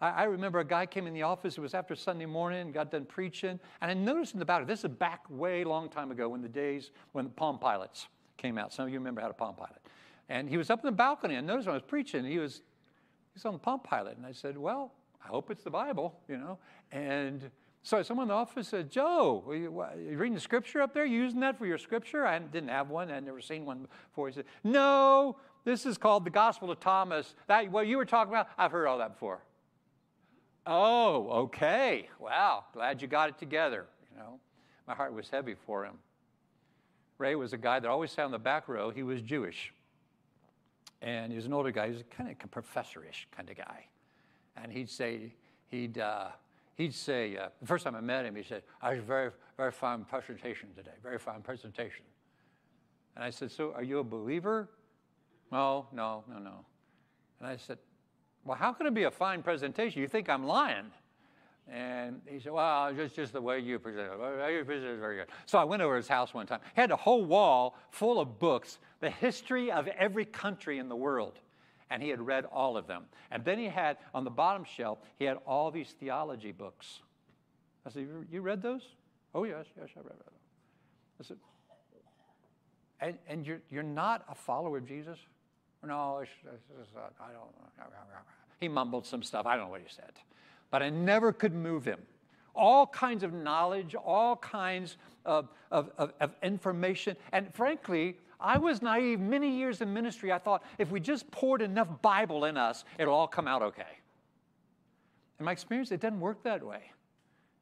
[0.00, 2.90] I, I remember a guy came in the office, it was after Sunday morning, got
[2.90, 6.30] done preaching, and I noticed in the balcony, this is back way long time ago
[6.30, 8.08] when the days when the Palm Pilots
[8.38, 8.72] came out.
[8.72, 9.82] Some of you remember how to Palm Pilot.
[10.30, 12.56] And he was up in the balcony, I noticed when I was preaching, he was,
[12.56, 14.16] he was on the Palm Pilot.
[14.16, 16.58] And I said, Well, I hope it's the Bible, you know.
[16.90, 17.50] And
[17.86, 20.82] so someone in the office said, Joe, are you, what, are you, reading the scripture
[20.82, 21.04] up there?
[21.04, 22.26] You using that for your scripture?
[22.26, 23.12] I didn't have one.
[23.12, 24.26] I'd never seen one before.
[24.26, 27.36] He said, No, this is called the Gospel of Thomas.
[27.46, 29.38] That what you were talking about, I've heard all that before.
[30.66, 32.08] Oh, okay.
[32.18, 32.64] Wow.
[32.72, 33.86] Glad you got it together.
[34.10, 34.40] You know,
[34.88, 35.94] my heart was heavy for him.
[37.18, 38.90] Ray was a guy that always sat in the back row.
[38.90, 39.72] He was Jewish.
[41.02, 41.86] And he was an older guy.
[41.86, 43.86] He was kind of a professorish kind of guy.
[44.56, 45.34] And he'd say,
[45.68, 46.30] he'd, uh,
[46.76, 49.72] he'd say, uh, the first time I met him, he said, I was very, very
[49.72, 52.04] fine presentation today, very fine presentation.
[53.14, 54.68] And I said, so are you a believer?
[55.50, 56.64] No, no, no, no.
[57.40, 57.78] And I said,
[58.44, 60.00] well, how can it be a fine presentation?
[60.00, 60.90] You think I'm lying?
[61.68, 64.54] And he said, well, just, just the way you present it.
[64.54, 65.26] You present it very good.
[65.46, 66.60] So I went over to his house one time.
[66.74, 70.94] He had a whole wall full of books, the history of every country in the
[70.94, 71.40] world
[71.90, 73.04] and he had read all of them.
[73.30, 77.00] And then he had, on the bottom shelf, he had all these theology books.
[77.86, 78.82] I said, You read those?
[79.34, 80.34] Oh, yes, yes, I read them.
[81.20, 81.36] I said,
[83.00, 85.18] and, and you're, you're not a follower of Jesus?
[85.86, 87.42] No, it's, it's, uh, I don't
[88.58, 89.46] He mumbled some stuff.
[89.46, 90.12] I don't know what he said.
[90.70, 92.00] But I never could move him.
[92.54, 97.16] All kinds of knowledge, all kinds of, of, of, of information.
[97.32, 100.32] And frankly, I was naive many years in ministry.
[100.32, 103.82] I thought if we just poured enough Bible in us, it'll all come out okay.
[105.38, 106.92] In my experience, it doesn't work that way.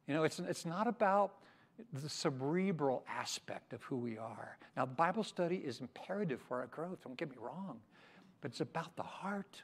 [0.07, 1.33] You know, it's, it's not about
[1.93, 4.57] the cerebral aspect of who we are.
[4.77, 7.79] Now, Bible study is imperative for our growth, don't get me wrong,
[8.41, 9.61] but it's about the heart.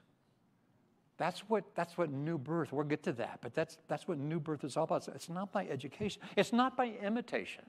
[1.17, 4.39] That's what, that's what new birth, we'll get to that, but that's, that's what new
[4.39, 5.07] birth is all about.
[5.09, 7.63] It's not by education, it's not by imitation.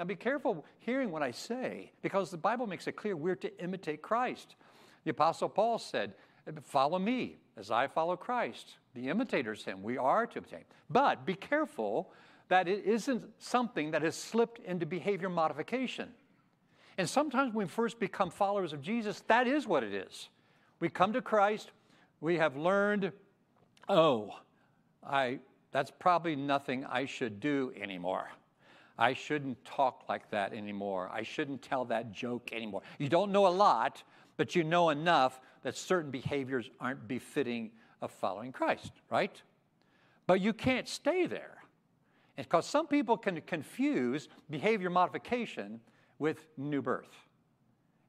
[0.00, 3.62] Now, be careful hearing what I say because the Bible makes it clear we're to
[3.62, 4.56] imitate Christ.
[5.04, 6.14] The Apostle Paul said,
[6.62, 8.76] Follow me as I follow Christ.
[8.94, 9.82] The imitators him.
[9.82, 10.64] We are to imitate.
[10.88, 12.14] But be careful
[12.48, 16.08] that it isn't something that has slipped into behavior modification.
[16.96, 20.30] And sometimes when we first become followers of Jesus, that is what it is.
[20.80, 21.72] We come to Christ,
[22.22, 23.12] we have learned,
[23.86, 24.40] oh,
[25.06, 25.40] I,
[25.72, 28.30] that's probably nothing I should do anymore.
[29.00, 31.10] I shouldn't talk like that anymore.
[31.10, 32.82] I shouldn't tell that joke anymore.
[32.98, 34.02] You don't know a lot,
[34.36, 37.70] but you know enough that certain behaviors aren't befitting
[38.02, 39.40] of following Christ, right?
[40.26, 41.56] But you can't stay there.
[42.36, 45.80] Because some people can confuse behavior modification
[46.18, 47.26] with new birth.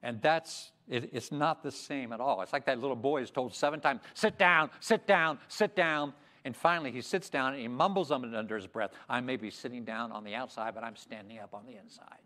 [0.04, 2.42] And that's, it, it's not the same at all.
[2.42, 6.14] It's like that little boy is told seven times, sit down, sit down, sit down.
[6.44, 9.84] And finally, he sits down and he mumbles under his breath, I may be sitting
[9.84, 12.24] down on the outside, but I'm standing up on the inside.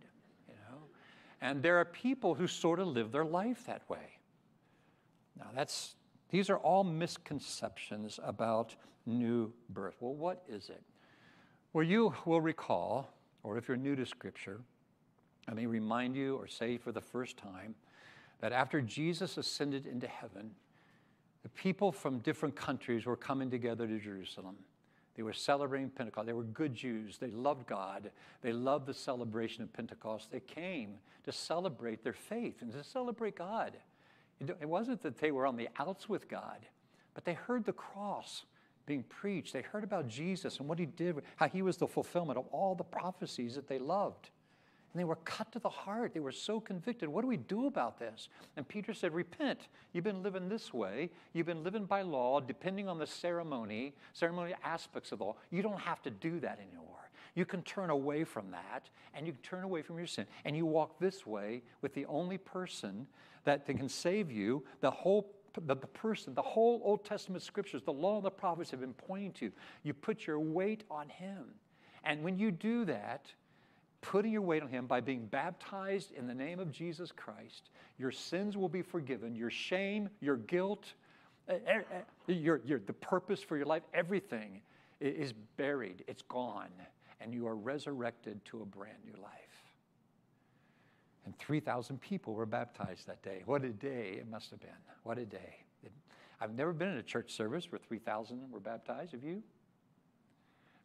[0.48, 0.78] You know?
[1.42, 4.20] And there are people who sort of live their life that way.
[5.38, 5.96] Now, that's,
[6.30, 9.96] these are all misconceptions about new birth.
[10.00, 10.82] Well, what is it?
[11.74, 13.10] Well, you will recall,
[13.44, 14.62] or if you're new to Scripture,
[15.48, 17.76] I may remind you or say for the first time
[18.40, 20.52] that after Jesus ascended into heaven,
[21.46, 24.56] the people from different countries were coming together to Jerusalem.
[25.16, 26.26] They were celebrating Pentecost.
[26.26, 27.20] They were good Jews.
[27.20, 28.10] They loved God.
[28.42, 30.32] They loved the celebration of Pentecost.
[30.32, 33.74] They came to celebrate their faith and to celebrate God.
[34.40, 36.66] It wasn't that they were on the outs with God,
[37.14, 38.46] but they heard the cross
[38.88, 39.54] being preached.
[39.54, 42.74] They heard about Jesus and what he did, how he was the fulfillment of all
[42.74, 44.32] the prophecies that they loved.
[44.96, 46.14] And they were cut to the heart.
[46.14, 47.10] They were so convicted.
[47.10, 48.30] What do we do about this?
[48.56, 49.68] And Peter said, Repent.
[49.92, 51.10] You've been living this way.
[51.34, 55.36] You've been living by law, depending on the ceremony, ceremonial aspects of the law.
[55.52, 57.10] You don't have to do that anymore.
[57.34, 60.28] You can turn away from that and you can turn away from your sin.
[60.46, 63.06] And you walk this way with the only person
[63.44, 65.30] that can save you, the whole
[65.66, 68.94] the, the person, the whole Old Testament scriptures, the law and the prophets have been
[68.94, 69.52] pointing to.
[69.84, 71.48] You put your weight on Him.
[72.06, 73.28] And when you do that,
[74.06, 78.12] putting your weight on Him by being baptized in the name of Jesus Christ, your
[78.12, 80.94] sins will be forgiven, your shame, your guilt,
[82.28, 84.62] your, your, the purpose for your life, everything
[85.00, 86.70] is buried, it's gone,
[87.20, 89.32] and you are resurrected to a brand new life.
[91.26, 93.42] And 3,000 people were baptized that day.
[93.46, 94.70] What a day it must have been.
[95.02, 95.56] What a day.
[95.84, 95.92] It,
[96.40, 99.14] I've never been in a church service where 3,000 were baptized.
[99.14, 99.42] Have you?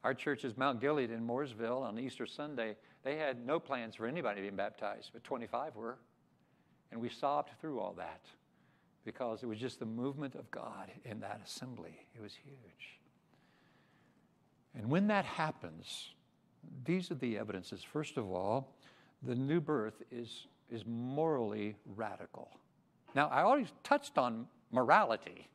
[0.03, 2.77] Our church is Mount Gilead in Mooresville on Easter Sunday.
[3.03, 5.99] They had no plans for anybody being baptized, but 25 were.
[6.93, 8.23] And we sobbed through all that
[9.05, 12.07] because it was just the movement of God in that assembly.
[12.15, 12.99] It was huge.
[14.75, 16.11] And when that happens,
[16.85, 17.83] these are the evidences.
[17.83, 18.77] First of all,
[19.23, 22.51] the new birth is, is morally radical.
[23.15, 25.49] Now, I already touched on morality.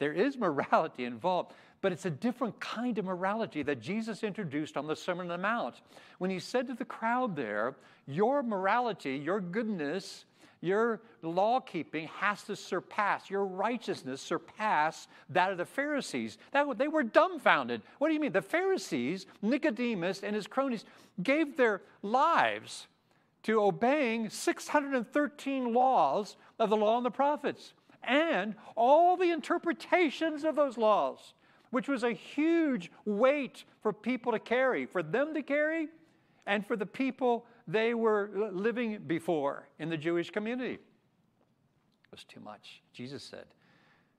[0.00, 4.86] There is morality involved, but it's a different kind of morality that Jesus introduced on
[4.86, 5.82] the Sermon on the Mount.
[6.18, 7.76] When he said to the crowd there,
[8.06, 10.24] Your morality, your goodness,
[10.62, 16.38] your law keeping has to surpass, your righteousness surpass that of the Pharisees.
[16.52, 17.82] That, they were dumbfounded.
[17.98, 18.32] What do you mean?
[18.32, 20.86] The Pharisees, Nicodemus and his cronies,
[21.22, 22.88] gave their lives
[23.42, 30.56] to obeying 613 laws of the law and the prophets and all the interpretations of
[30.56, 31.34] those laws,
[31.70, 35.88] which was a huge weight for people to carry, for them to carry,
[36.46, 40.74] and for the people they were living before in the Jewish community.
[40.74, 42.82] It was too much.
[42.92, 43.46] Jesus said,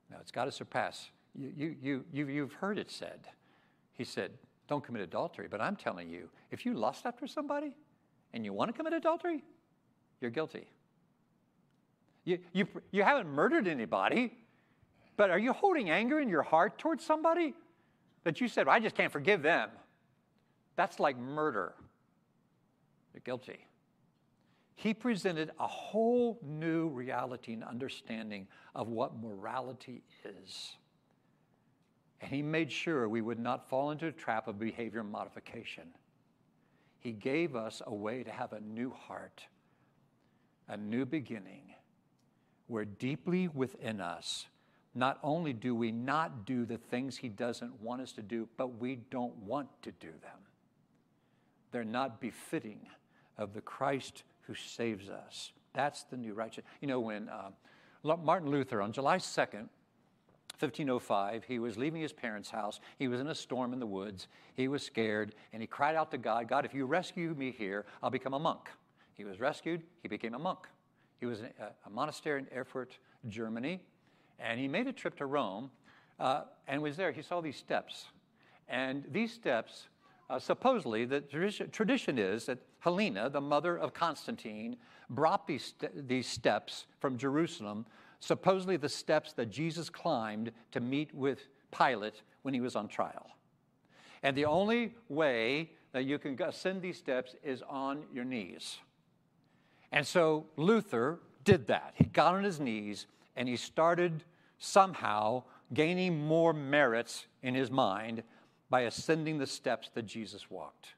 [0.10, 1.10] No, it's got to surpass.
[1.36, 3.28] You, you, you, you, you've heard it said.
[3.94, 4.32] He said,
[4.68, 5.48] Don't commit adultery.
[5.50, 7.74] But I'm telling you, if you lust after somebody,
[8.34, 9.44] and you want to commit adultery,
[10.22, 10.68] you're guilty.
[12.24, 14.34] You, you, you haven't murdered anybody,
[15.18, 17.54] but are you holding anger in your heart towards somebody
[18.24, 19.70] that you said, well, I just can't forgive them?
[20.76, 21.74] That's like murder.
[23.14, 23.66] You're guilty.
[24.76, 30.76] he presented a whole new reality and understanding of what morality is.
[32.20, 35.84] And he made sure we would not fall into a trap of behavior modification.
[37.00, 39.44] He gave us a way to have a new heart,
[40.68, 41.74] a new beginning,
[42.72, 44.46] where deeply within us,
[44.96, 48.80] not only do we not do the things he doesn't want us to do, but
[48.80, 50.40] we don't want to do them.
[51.72, 52.80] They're not befitting
[53.38, 55.52] of the Christ who saves us.
[55.74, 56.66] That's the new righteousness.
[56.82, 57.52] You know, when uh,
[58.18, 59.68] Martin Luther, on July 2nd,
[60.60, 62.80] 1505, he was leaving his parents' house.
[63.00, 64.28] He was in a storm in the woods.
[64.54, 67.86] He was scared, and he cried out to God, God, if you rescue me here,
[68.04, 68.70] I'll become a monk.
[69.14, 70.68] He was rescued, he became a monk.
[71.22, 72.98] He was in a, a monastery in Erfurt,
[73.30, 73.80] Germany,
[74.40, 75.72] and he made a trip to Rome
[76.20, 77.14] uh, and was there.
[77.14, 78.08] He saw these steps.
[78.68, 79.88] And these steps,
[80.30, 84.76] uh, supposedly, the tradition, tradition, is that Helena, the mother of Constantine,
[85.10, 87.86] brought these, st- these steps from Jerusalem
[88.22, 93.32] supposedly the steps that Jesus climbed to meet with Pilate when he was on trial.
[94.24, 98.78] And the only way that you can ascend these steps is on your knees.
[99.92, 101.94] And so Luther did that.
[101.96, 104.24] He got on his knees and he started
[104.60, 108.24] somehow gaining more merits in his mind
[108.70, 110.96] by ascending the steps that Jesus walked.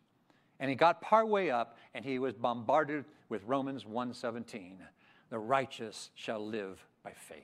[0.59, 4.77] And he got partway up and he was bombarded with Romans 1:17.
[5.29, 7.39] The righteous shall live by faith.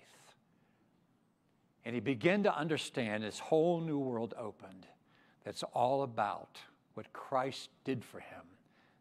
[1.83, 4.85] And he began to understand this whole new world opened
[5.43, 6.59] that's all about
[6.93, 8.43] what Christ did for him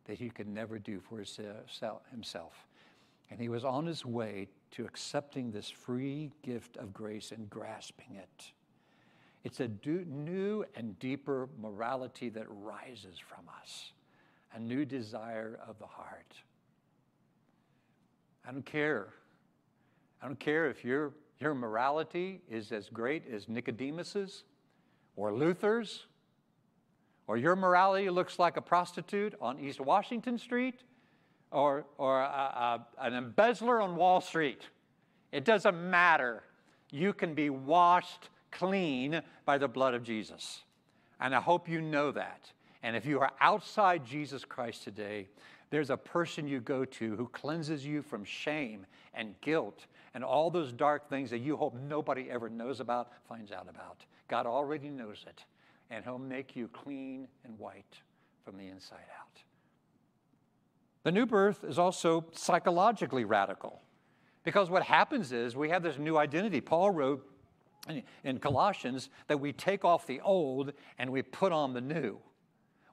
[0.08, 2.66] that he could never do for uh, himself.
[3.30, 8.16] And he was on his way to accepting this free gift of grace and grasping
[8.16, 8.52] it.
[9.44, 9.68] It's a
[10.08, 13.92] new and deeper morality that rises from us,
[14.54, 16.34] a new desire of the heart.
[18.44, 19.12] I don't care
[20.20, 24.44] I don't care if your, your morality is as great as Nicodemus's
[25.16, 26.06] or Luther's,
[27.28, 30.80] or your morality looks like a prostitute on East Washington Street,
[31.52, 34.62] or, or a, a, an embezzler on Wall Street.
[35.30, 36.42] It doesn't matter.
[36.90, 40.62] You can be washed clean by the blood of Jesus.
[41.20, 42.50] And I hope you know that.
[42.82, 45.28] And if you are outside Jesus Christ today,
[45.70, 50.50] there's a person you go to who cleanses you from shame and guilt and all
[50.50, 54.04] those dark things that you hope nobody ever knows about, finds out about.
[54.28, 55.44] God already knows it,
[55.90, 57.98] and He'll make you clean and white
[58.44, 59.42] from the inside out.
[61.04, 63.80] The new birth is also psychologically radical
[64.44, 66.60] because what happens is we have this new identity.
[66.60, 67.26] Paul wrote
[68.24, 72.18] in Colossians that we take off the old and we put on the new.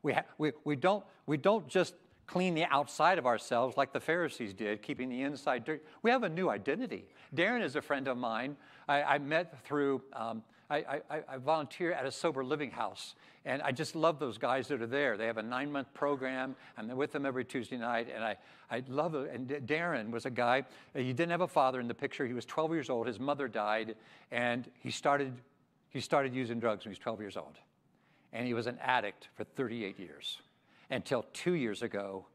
[0.03, 1.95] We, ha- we, we, don't, we don't just
[2.27, 5.83] clean the outside of ourselves like the Pharisees did, keeping the inside dirty.
[6.01, 7.05] We have a new identity.
[7.35, 8.55] Darren is a friend of mine.
[8.87, 13.13] I, I met through, um, I, I, I, volunteer at a sober living house,
[13.45, 15.15] and I just love those guys that are there.
[15.15, 16.55] They have a nine month program.
[16.77, 18.37] I'm with them every Tuesday night, and I,
[18.71, 19.31] I love it.
[19.31, 22.25] And Darren was a guy, uh, he didn't have a father in the picture.
[22.25, 23.05] He was 12 years old.
[23.05, 23.95] His mother died,
[24.31, 25.33] and he started,
[25.89, 27.57] he started using drugs when he was 12 years old.
[28.33, 30.39] And he was an addict for 38 years
[30.89, 32.25] until two years ago.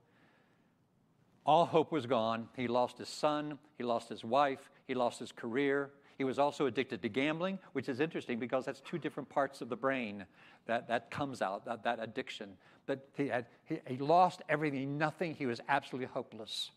[1.45, 2.49] All hope was gone.
[2.57, 5.91] He lost his son, he lost his wife, he lost his career.
[6.21, 9.71] He was also addicted to gambling, which is interesting because that's two different parts of
[9.71, 10.27] the brain
[10.67, 12.59] that, that comes out, that, that addiction.
[12.85, 15.35] But he, had, he, he lost everything, nothing.
[15.35, 16.73] He was absolutely hopeless.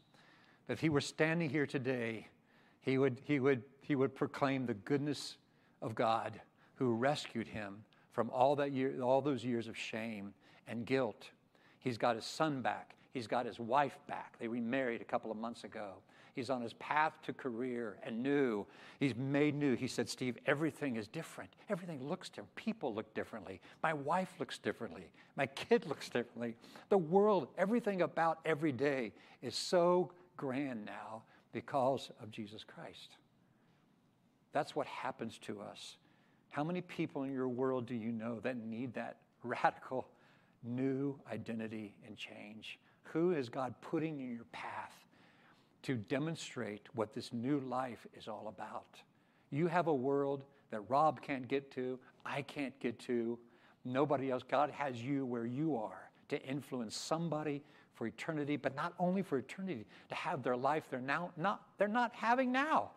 [0.65, 2.29] But if he were standing here today,
[2.83, 5.35] he would, he would, he would proclaim the goodness
[5.81, 6.39] of God
[6.75, 7.83] who rescued him
[8.13, 10.33] from all, that year, all those years of shame
[10.69, 11.31] and guilt.
[11.79, 12.95] He's got his son back.
[13.13, 14.35] He's got his wife back.
[14.39, 15.95] They remarried a couple of months ago.
[16.33, 18.65] He's on his path to career and new.
[18.99, 19.75] He's made new.
[19.75, 21.51] He said, Steve, everything is different.
[21.69, 22.55] Everything looks different.
[22.55, 23.61] People look differently.
[23.83, 25.11] My wife looks differently.
[25.35, 26.55] My kid looks differently.
[26.89, 29.13] The world, everything about every day
[29.43, 31.21] is so grand now
[31.51, 33.17] because of Jesus Christ.
[34.53, 35.97] That's what happens to us.
[36.49, 40.07] How many people in your world do you know that need that radical
[40.63, 42.79] new identity and change?
[43.03, 45.02] Who is God putting in your path
[45.83, 48.97] to demonstrate what this new life is all about?
[49.51, 53.37] You have a world that Rob can't get to, I can't get to,
[53.85, 54.43] nobody else.
[54.43, 57.61] God has you where you are to influence somebody
[57.93, 61.87] for eternity, but not only for eternity, to have their life they're now not they're
[61.87, 62.91] not having now.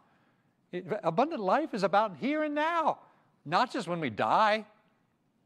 [0.72, 2.98] It, abundant life is about here and now,
[3.44, 4.64] not just when we die.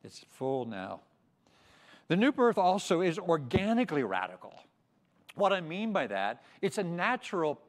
[0.05, 1.01] It's full now.
[2.09, 4.55] The new birth also is organically radical.
[5.41, 7.61] What I mean by that, it's a natural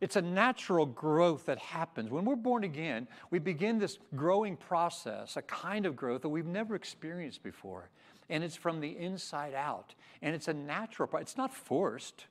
[0.00, 2.10] it's a natural growth that happens.
[2.10, 6.44] When we're born again, we begin this growing process, a kind of growth that we've
[6.44, 7.88] never experienced before.
[8.28, 9.94] And it's from the inside out.
[10.20, 12.26] And it's a natural, it's not forced.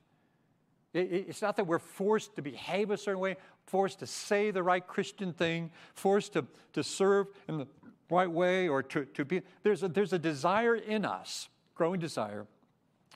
[0.94, 4.86] It's not that we're forced to behave a certain way, forced to say the right
[4.86, 7.68] Christian thing, forced to, to serve in the
[8.12, 9.42] right way, or to, to be.
[9.64, 12.46] There's a, there's a desire in us, growing desire,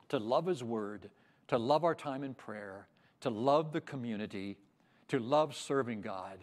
[0.09, 1.11] to love His Word,
[1.47, 2.87] to love our time in prayer,
[3.21, 4.57] to love the community,
[5.07, 6.37] to love serving God,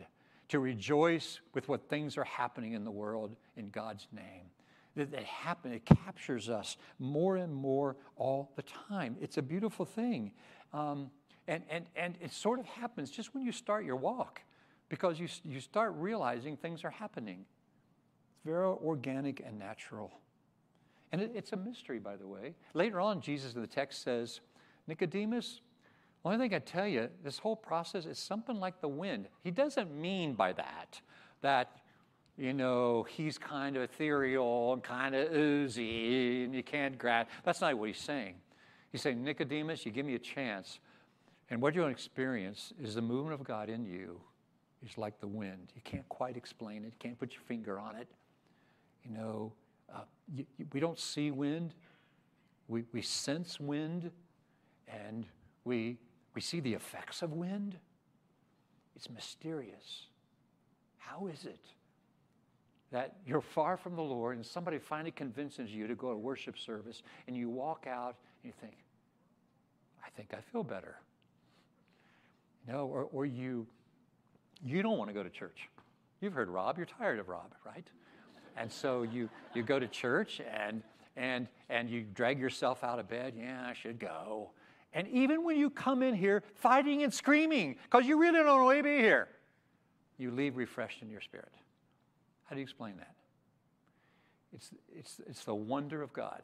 [0.49, 4.47] to rejoice with what things are happening in the world in God's name.
[4.97, 9.17] That it happen, it captures us more and more all the time.
[9.21, 10.33] It's a beautiful thing.
[10.73, 11.11] Um,
[11.49, 14.41] and, and, and it sort of happens just when you start your walk
[14.89, 17.45] because you, you start realizing things are happening.
[18.35, 20.13] It's very organic and natural.
[21.13, 22.55] And it, it's a mystery, by the way.
[22.73, 24.41] Later on, Jesus in the text says,
[24.87, 25.61] Nicodemus,
[26.23, 29.29] the only thing I tell you, this whole process is something like the wind.
[29.43, 31.01] He doesn't mean by that
[31.43, 31.77] that,
[32.37, 37.27] you know, he's kind of ethereal and kind of oozy and you can't grab.
[37.45, 38.37] That's not what he's saying.
[38.91, 40.79] He's saying, Nicodemus, you give me a chance.
[41.51, 44.21] And what you're going to experience is the movement of God in you
[44.83, 45.73] is like the wind.
[45.75, 48.09] You can't quite explain it, you can't put your finger on it.
[49.05, 49.53] You know,
[49.95, 50.01] uh,
[50.35, 51.75] you, you, we don't see wind,
[52.69, 54.11] we, we sense wind,
[55.07, 55.27] and
[55.65, 55.99] we
[56.35, 57.77] we see the effects of wind.
[58.97, 60.07] It's mysterious.
[60.99, 61.61] How is it
[62.91, 66.59] that you're far from the Lord and somebody finally convinces you to go to worship
[66.59, 68.77] service and you walk out and you think,
[70.05, 70.97] I think I feel better.
[72.67, 73.67] Know, or, or you
[74.65, 75.69] you don't want to go to church.
[76.21, 77.87] You've heard Rob, you're tired of Rob, right?
[78.57, 80.83] And so you you go to church and
[81.17, 84.51] and and you drag yourself out of bed, yeah, I should go.
[84.95, 88.79] And even when you come in here fighting and screaming because you really don't want
[88.79, 89.29] to be here,
[90.17, 91.53] you leave refreshed in your spirit.
[92.45, 93.15] How do you explain that?
[94.55, 96.43] It's, it's, it's the wonder of God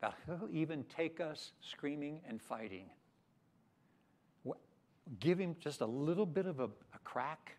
[0.00, 2.86] that He'll even take us screaming and fighting.
[5.18, 7.56] Give Him just a little bit of a, a crack,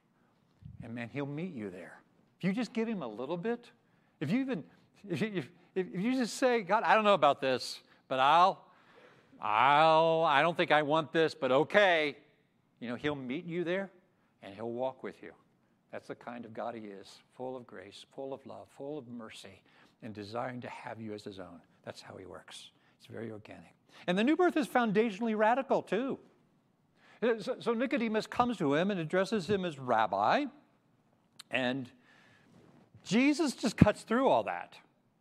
[0.81, 1.99] and man, He'll meet you there.
[2.39, 3.69] If you just give Him a little bit,
[4.21, 4.63] if you even,
[5.09, 8.63] if if, if you just say, God, I don't know about this, but I'll,
[9.41, 12.15] I'll, I don't think I want this, but okay.
[12.79, 13.89] You know, He'll meet you there
[14.43, 15.31] and He'll walk with you.
[15.91, 19.07] That's the kind of God He is, full of grace, full of love, full of
[19.07, 19.61] mercy,
[20.03, 21.59] and desiring to have you as His own.
[21.83, 22.69] That's how He works.
[22.97, 23.73] It's very organic.
[24.07, 26.19] And the new birth is foundationally radical, too.
[27.21, 30.45] Uh, so, so Nicodemus comes to him and addresses him as rabbi,
[31.51, 31.89] and
[33.05, 34.75] Jesus just cuts through all that.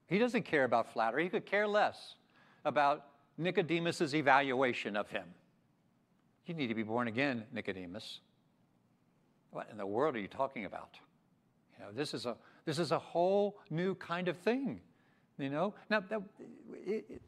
[0.06, 2.14] He doesn't care about flattery, he could care less
[2.64, 3.06] about
[3.40, 5.24] Nicodemus's evaluation of him.
[6.46, 8.20] You need to be born again, Nicodemus.
[9.50, 10.98] What in the world are you talking about?
[11.78, 14.80] You know, this is a this is a whole new kind of thing.
[15.38, 16.20] You know, now that,
[16.86, 17.22] it, it,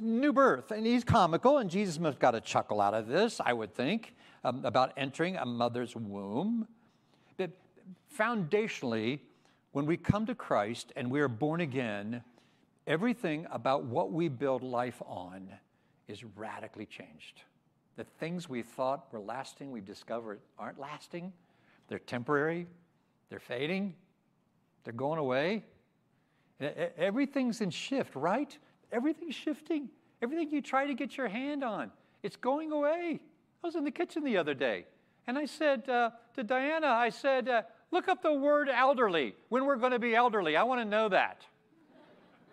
[0.00, 3.40] new birth, and he's comical, and Jesus must have got a chuckle out of this,
[3.44, 4.14] I would think,
[4.44, 6.68] um, about entering a mother's womb.
[7.36, 7.50] But
[8.16, 9.18] foundationally,
[9.72, 12.22] when we come to Christ and we are born again,
[12.86, 15.48] everything about what we build life on
[16.08, 17.42] is radically changed.
[17.96, 21.32] The things we thought were lasting, we've discovered aren't lasting.
[21.88, 22.66] They're temporary,
[23.28, 23.94] they're fading,
[24.84, 25.64] they're going away.
[26.60, 28.56] Everything's in shift, right?
[28.92, 29.88] Everything's shifting.
[30.22, 31.90] Everything you try to get your hand on,
[32.22, 33.20] it's going away.
[33.62, 34.86] I was in the kitchen the other day,
[35.26, 39.66] and I said uh, to Diana, I said, uh, look up the word elderly, when
[39.66, 40.56] we're going to be elderly.
[40.56, 41.44] I want to know that.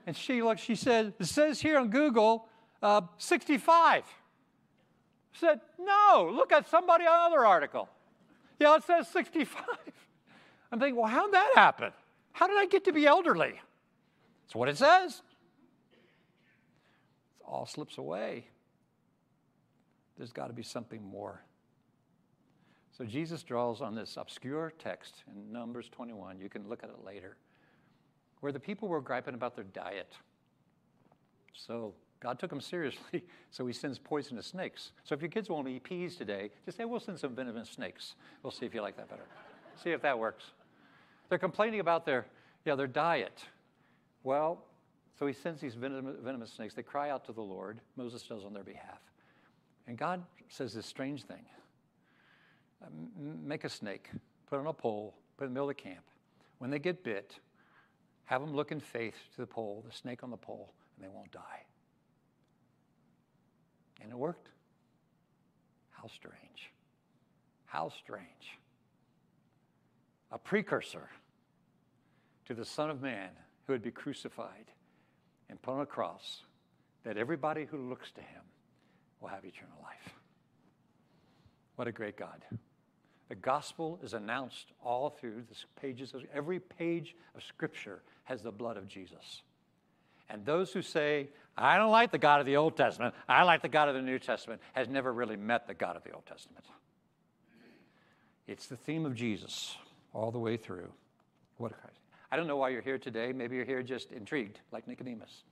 [0.07, 2.47] And she looked, she said, it says here on Google,
[2.81, 4.03] uh, 65.
[4.03, 7.87] I said, no, look at somebody another article.
[8.59, 9.63] Yeah, it says 65.
[10.71, 11.91] I'm thinking, well, how'd that happen?
[12.31, 13.59] How did I get to be elderly?
[14.43, 15.21] That's what it says.
[17.39, 18.45] It all slips away.
[20.17, 21.43] There's got to be something more.
[22.97, 26.39] So Jesus draws on this obscure text in Numbers 21.
[26.39, 27.37] You can look at it later
[28.41, 30.13] where the people were griping about their diet.
[31.53, 34.91] So God took them seriously, so he sends poisonous snakes.
[35.03, 38.15] So if your kids won't eat peas today, just say, we'll send some venomous snakes.
[38.43, 39.25] We'll see if you like that better.
[39.81, 40.43] see if that works.
[41.29, 42.25] They're complaining about their,
[42.65, 43.45] know, their diet.
[44.23, 44.65] Well,
[45.17, 46.73] so he sends these venomous snakes.
[46.73, 47.79] They cry out to the Lord.
[47.95, 48.99] Moses does on their behalf.
[49.87, 51.45] And God says this strange thing
[53.19, 54.09] make a snake,
[54.49, 56.03] put on a pole, put it in the middle of the camp.
[56.57, 57.39] When they get bit,
[58.31, 61.13] have them look in faith to the pole, the snake on the pole, and they
[61.13, 61.65] won't die.
[64.01, 64.47] And it worked.
[65.89, 66.71] How strange.
[67.65, 68.57] How strange.
[70.31, 71.09] A precursor
[72.45, 73.31] to the Son of Man
[73.67, 74.71] who would be crucified
[75.49, 76.43] and put on a cross,
[77.03, 78.43] that everybody who looks to him
[79.19, 80.15] will have eternal life.
[81.75, 82.41] What a great God.
[83.31, 88.51] The gospel is announced all through the pages of every page of scripture has the
[88.51, 89.43] blood of Jesus.
[90.29, 93.61] And those who say, I don't like the God of the Old Testament, I like
[93.61, 96.25] the God of the New Testament, has never really met the God of the Old
[96.25, 96.65] Testament.
[98.47, 99.77] It's the theme of Jesus
[100.13, 100.91] all the way through.
[101.55, 102.01] What a Christ.
[102.33, 103.31] I don't know why you're here today.
[103.31, 105.43] Maybe you're here just intrigued, like Nicodemus.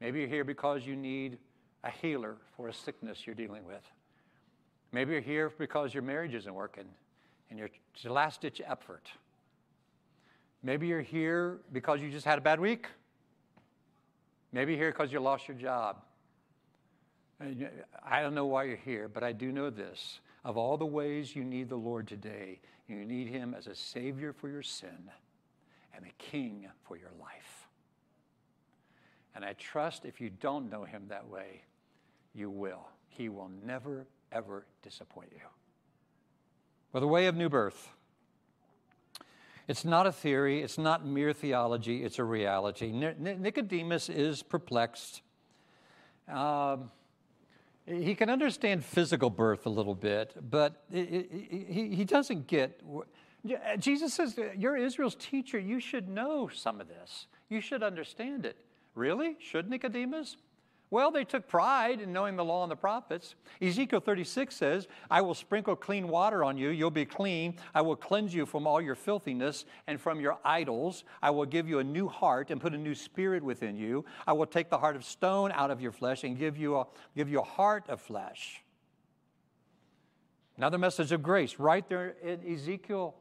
[0.00, 1.36] Maybe you're here because you need
[1.84, 3.84] a healer for a sickness you're dealing with.
[4.92, 6.84] Maybe you're here because your marriage isn't working
[7.50, 7.70] and you're,
[8.04, 9.10] a last ditch effort.
[10.62, 12.86] Maybe you're here because you just had a bad week.
[14.52, 15.96] Maybe you're here because you lost your job.
[18.04, 20.20] I don't know why you're here, but I do know this.
[20.44, 24.32] Of all the ways you need the Lord today, you need Him as a Savior
[24.32, 25.10] for your sin
[25.94, 27.66] and a King for your life.
[29.34, 31.62] And I trust if you don't know Him that way,
[32.34, 32.88] you will.
[33.08, 35.46] He will never, ever disappoint you.
[36.92, 37.88] Well, the way of new birth.
[39.68, 42.90] It's not a theory, it's not mere theology, it's a reality.
[42.90, 45.22] Nicodemus is perplexed.
[46.28, 46.90] Um,
[47.86, 52.80] he can understand physical birth a little bit, but he doesn't get.
[53.78, 55.58] Jesus says, You're Israel's teacher.
[55.58, 57.26] You should know some of this.
[57.48, 58.56] You should understand it.
[58.94, 59.36] Really?
[59.40, 60.36] Should Nicodemus?
[60.92, 63.34] Well, they took pride in knowing the law and the prophets.
[63.62, 66.68] Ezekiel 36 says, I will sprinkle clean water on you.
[66.68, 67.54] You'll be clean.
[67.74, 71.04] I will cleanse you from all your filthiness and from your idols.
[71.22, 74.04] I will give you a new heart and put a new spirit within you.
[74.26, 76.86] I will take the heart of stone out of your flesh and give you a,
[77.16, 78.62] give you a heart of flesh.
[80.58, 83.14] Another message of grace right there in Ezekiel.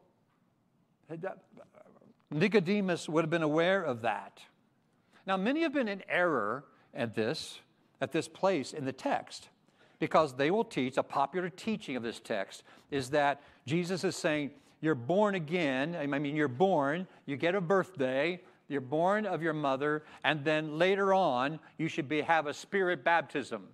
[2.31, 4.41] Nicodemus would have been aware of that.
[5.25, 7.59] Now, many have been in error at this,
[7.99, 9.49] at this place in the text
[10.01, 14.49] because they will teach, a popular teaching of this text is that Jesus is saying,
[14.81, 15.95] You're born again.
[15.95, 20.79] I mean, you're born, you get a birthday, you're born of your mother, and then
[20.79, 23.67] later on, you should be, have a spirit baptism.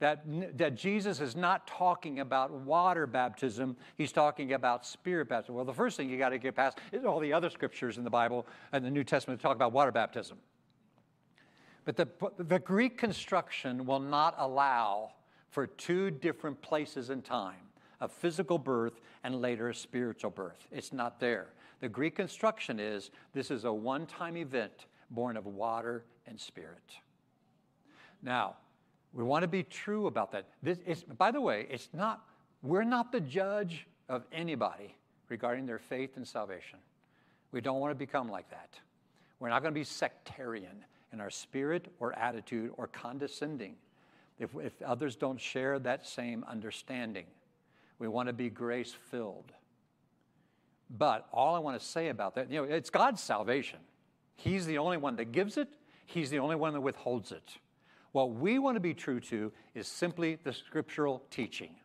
[0.00, 0.24] That,
[0.58, 5.54] that Jesus is not talking about water baptism, he's talking about spirit baptism.
[5.54, 8.04] Well, the first thing you got to get past is all the other scriptures in
[8.04, 10.38] the Bible and the New Testament that talk about water baptism.
[11.84, 12.08] But the,
[12.38, 15.12] the Greek construction will not allow
[15.50, 17.56] for two different places in time
[18.00, 20.66] a physical birth and later a spiritual birth.
[20.72, 21.46] It's not there.
[21.80, 26.98] The Greek construction is this is a one time event born of water and spirit.
[28.22, 28.56] Now,
[29.12, 30.46] we want to be true about that.
[30.62, 32.24] This is, by the way, it's not,
[32.62, 34.96] we're not the judge of anybody
[35.28, 36.78] regarding their faith and salvation.
[37.52, 38.70] We don't want to become like that.
[39.38, 43.76] We're not going to be sectarian in our spirit or attitude or condescending
[44.38, 47.26] if, if others don't share that same understanding.
[47.98, 49.52] We want to be grace filled.
[50.90, 53.78] But all I want to say about that, you know, it's God's salvation.
[54.36, 55.68] He's the only one that gives it,
[56.06, 57.56] He's the only one that withholds it.
[58.10, 61.76] What we want to be true to is simply the scriptural teaching.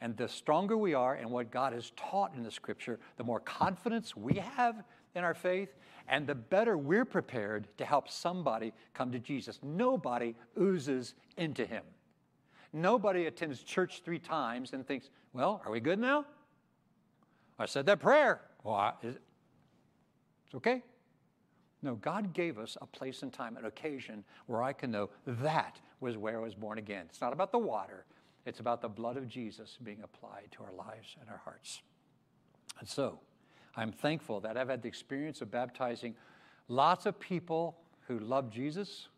[0.00, 3.40] And the stronger we are in what God has taught in the scripture, the more
[3.40, 4.84] confidence we have
[5.14, 5.74] in our faith,
[6.08, 9.58] and the better we're prepared to help somebody come to Jesus.
[9.62, 11.82] Nobody oozes into him.
[12.72, 16.24] Nobody attends church three times and thinks, well, are we good now?
[17.58, 18.40] I said that prayer.
[18.64, 19.20] Well, it,
[20.46, 20.82] it's okay.
[21.82, 25.80] No, God gave us a place and time, an occasion where I can know that
[26.00, 27.06] was where I was born again.
[27.08, 28.06] It's not about the water,
[28.46, 31.82] it's about the blood of Jesus being applied to our lives and our hearts.
[32.80, 33.20] And so,
[33.76, 36.14] I'm thankful that I've had the experience of baptizing
[36.68, 39.08] lots of people who love Jesus,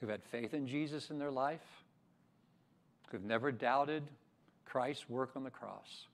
[0.00, 1.84] who've had faith in Jesus in their life,
[3.10, 4.04] who've never doubted
[4.64, 6.06] Christ's work on the cross,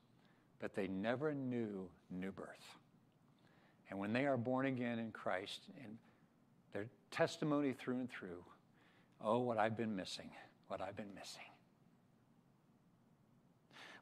[0.60, 2.78] but they never knew new birth.
[3.90, 5.96] And when they are born again in Christ, and
[6.72, 8.42] their testimony through and through,
[9.22, 10.30] oh, what I've been missing,
[10.68, 11.44] what I've been missing.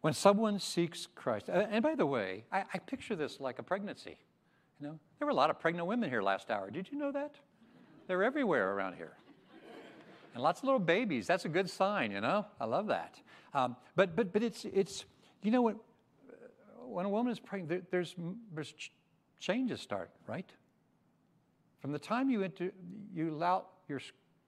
[0.04, 4.18] When someone seeks Christ, and by the way, I, I, picture this like a pregnancy.
[4.78, 6.70] You know, there were a lot of pregnant women here last hour.
[6.70, 7.36] Did you know that?
[8.06, 9.16] They're everywhere around here.
[10.34, 11.26] And lots of little babies.
[11.26, 12.44] That's a good sign, you know?
[12.60, 13.18] I love that.
[13.54, 15.06] Um, but, but, but it's, it's,
[15.42, 15.76] you know what?
[16.82, 18.14] When a woman is pregnant, there, there's,
[18.54, 18.74] there's
[19.40, 20.52] changes start, right?
[21.80, 22.72] From the time you, enter,
[23.14, 24.02] you allow your,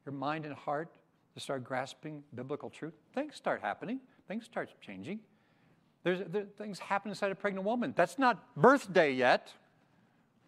[0.05, 0.99] your mind and heart
[1.33, 5.21] to start grasping biblical truth, things start happening, things start changing.
[6.07, 7.93] There's, there, things happen inside a pregnant woman.
[7.97, 9.53] That's not birthday yet.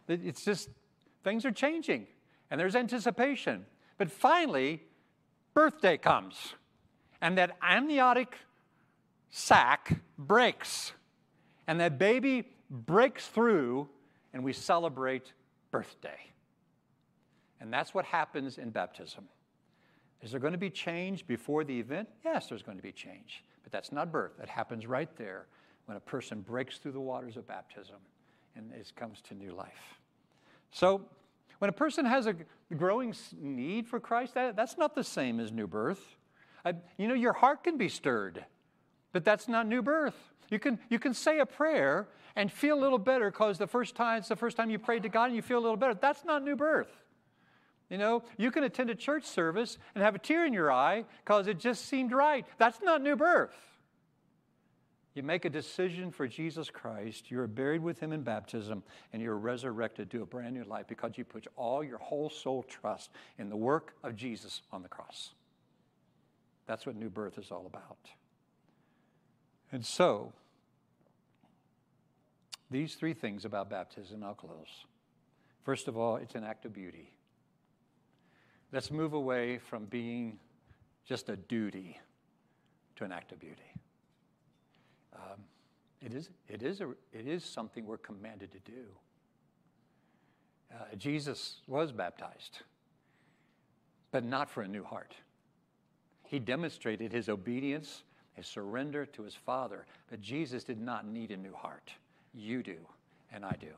[0.06, 0.68] It's just
[1.24, 2.06] things are changing
[2.48, 3.66] and there's anticipation.
[3.96, 4.84] But finally,
[5.54, 6.54] birthday comes
[7.20, 8.36] and that amniotic
[9.30, 10.92] sac breaks
[11.66, 13.88] and that baby breaks through
[14.32, 15.32] and we celebrate
[15.72, 16.20] birthday.
[17.60, 19.24] And that's what happens in baptism.
[20.22, 22.08] Is there going to be change before the event?
[22.24, 23.42] Yes, there's going to be change.
[23.68, 24.32] But that's not birth.
[24.38, 25.44] That happens right there
[25.84, 27.96] when a person breaks through the waters of baptism
[28.56, 30.00] and it comes to new life.
[30.70, 31.02] So,
[31.58, 32.34] when a person has a
[32.74, 36.00] growing need for Christ, that, that's not the same as new birth.
[36.64, 38.42] I, you know, your heart can be stirred,
[39.12, 40.16] but that's not new birth.
[40.48, 43.94] You can, you can say a prayer and feel a little better because the first
[43.94, 45.92] time it's the first time you prayed to God and you feel a little better.
[45.92, 46.88] That's not new birth.
[47.88, 51.04] You know, you can attend a church service and have a tear in your eye
[51.24, 52.46] because it just seemed right.
[52.58, 53.56] That's not new birth.
[55.14, 59.36] You make a decision for Jesus Christ, you're buried with him in baptism, and you're
[59.36, 63.48] resurrected to a brand new life because you put all your whole soul trust in
[63.48, 65.30] the work of Jesus on the cross.
[66.68, 67.98] That's what new birth is all about.
[69.72, 70.32] And so,
[72.70, 74.84] these three things about baptism, I'll close.
[75.64, 77.10] First of all, it's an act of beauty.
[78.72, 80.38] Let's move away from being
[81.06, 81.98] just a duty
[82.96, 83.72] to an act of beauty.
[85.14, 85.40] Um,
[86.02, 88.84] it, is, it, is a, it is something we're commanded to do.
[90.72, 92.60] Uh, Jesus was baptized,
[94.10, 95.14] but not for a new heart.
[96.24, 98.02] He demonstrated his obedience,
[98.34, 101.90] his surrender to his Father, but Jesus did not need a new heart.
[102.34, 102.76] You do,
[103.32, 103.72] and I do.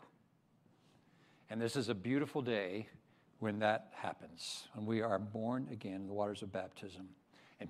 [1.49, 2.89] And this is a beautiful day
[3.41, 7.09] when that happens, when we are born again in the waters of baptism.
[7.59, 7.69] And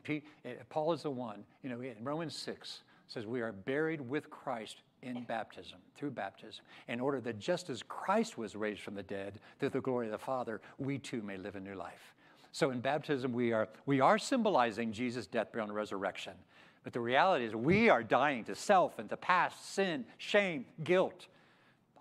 [0.68, 4.82] Paul is the one, you know, in Romans 6 says we are buried with Christ
[5.02, 9.40] in baptism, through baptism, in order that just as Christ was raised from the dead
[9.58, 12.14] through the glory of the Father, we too may live a new life.
[12.52, 16.34] So in baptism, we are, we are symbolizing Jesus' death, burial, and resurrection.
[16.84, 21.26] But the reality is, we are dying to self and to past sin, shame, guilt,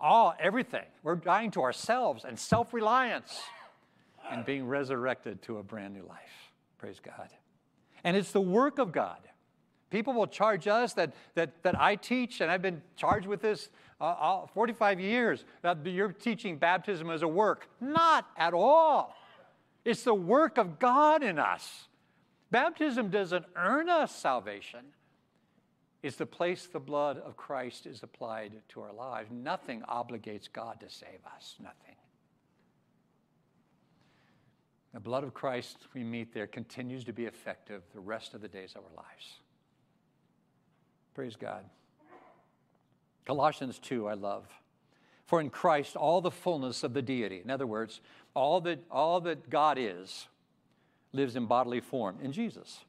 [0.00, 0.86] all, everything.
[1.02, 3.40] We're dying to ourselves and self reliance
[4.30, 6.52] and being resurrected to a brand new life.
[6.78, 7.28] Praise God.
[8.04, 9.18] And it's the work of God.
[9.90, 13.68] People will charge us that, that, that I teach, and I've been charged with this
[14.00, 17.68] uh, 45 years, that you're teaching baptism as a work.
[17.80, 19.14] Not at all.
[19.84, 21.88] It's the work of God in us.
[22.50, 24.80] Baptism doesn't earn us salvation.
[26.02, 29.30] It's the place the blood of Christ is applied to our lives.
[29.30, 31.56] Nothing obligates God to save us.
[31.60, 31.89] Nothing.
[34.92, 38.48] The blood of Christ we meet there continues to be effective the rest of the
[38.48, 39.38] days of our lives.
[41.14, 41.64] Praise God.
[43.24, 44.46] Colossians 2, I love.
[45.26, 48.00] For in Christ all the fullness of the deity, in other words,
[48.34, 50.26] all that, all that God is,
[51.12, 52.80] lives in bodily form in Jesus.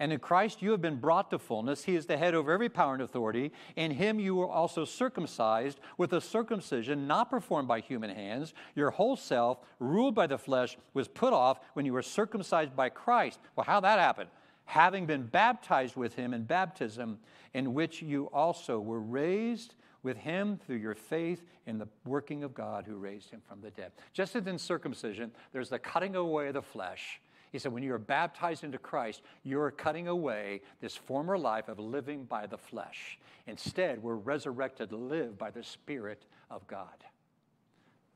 [0.00, 1.84] And in Christ you have been brought to fullness.
[1.84, 3.52] He is the head over every power and authority.
[3.76, 8.54] In him you were also circumcised with a circumcision not performed by human hands.
[8.74, 12.88] Your whole self, ruled by the flesh, was put off when you were circumcised by
[12.88, 13.40] Christ.
[13.56, 14.30] Well, how that happened?
[14.66, 17.18] Having been baptized with him in baptism,
[17.54, 22.54] in which you also were raised with him through your faith in the working of
[22.54, 23.92] God who raised him from the dead.
[24.12, 27.20] Just as in circumcision, there's the cutting away of the flesh
[27.52, 31.78] he said, when you are baptized into Christ, you're cutting away this former life of
[31.78, 33.18] living by the flesh.
[33.46, 37.04] Instead, we're resurrected to live by the Spirit of God.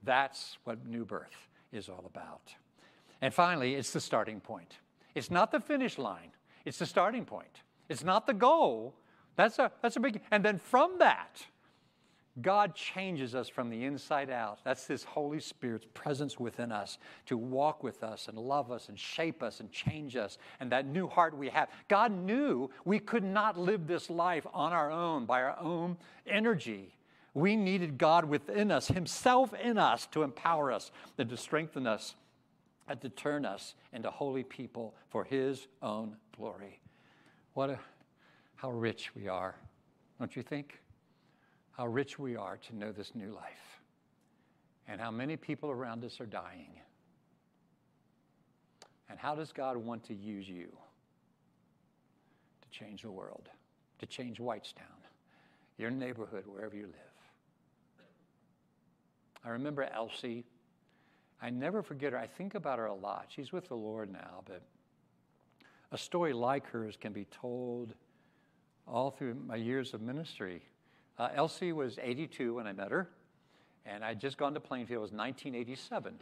[0.03, 2.55] That's what new birth is all about.
[3.20, 4.78] And finally, it's the starting point.
[5.14, 6.33] It's not the finish line,
[6.64, 7.62] it's the starting point.
[7.89, 8.95] It's not the goal.
[9.37, 11.45] That's a, that's a big, and then from that,
[12.41, 14.61] God changes us from the inside out.
[14.64, 18.99] That's this Holy Spirit's presence within us to walk with us and love us and
[18.99, 21.68] shape us and change us and that new heart we have.
[21.89, 26.95] God knew we could not live this life on our own, by our own energy.
[27.35, 32.14] We needed God within us, Himself in us, to empower us and to strengthen us
[32.89, 36.80] and to turn us into holy people for His own glory.
[37.53, 37.78] What a,
[38.57, 39.55] how rich we are,
[40.18, 40.82] don't you think?
[41.73, 43.81] How rich we are to know this new life
[44.89, 46.73] and how many people around us are dying.
[49.09, 50.68] And how does God want to use you
[52.62, 53.49] to change the world,
[53.99, 55.01] to change Whitestown,
[55.79, 56.95] your neighborhood, wherever you live?
[59.45, 60.45] I remember Elsie.
[61.41, 62.18] I never forget her.
[62.18, 63.27] I think about her a lot.
[63.29, 64.62] She's with the Lord now, but
[65.91, 67.95] a story like hers can be told
[68.87, 70.62] all through my years of ministry.
[71.18, 73.10] Uh, Elsie was 82 when I met her,
[73.84, 74.98] and I'd just gone to Plainfield.
[74.98, 76.14] It was 1987.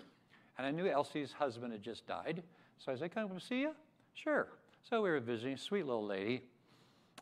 [0.58, 2.42] And I knew Elsie's husband had just died.
[2.78, 3.74] So I said, Can I come see you?
[4.14, 4.48] Sure.
[4.82, 6.42] So we were visiting, sweet little lady.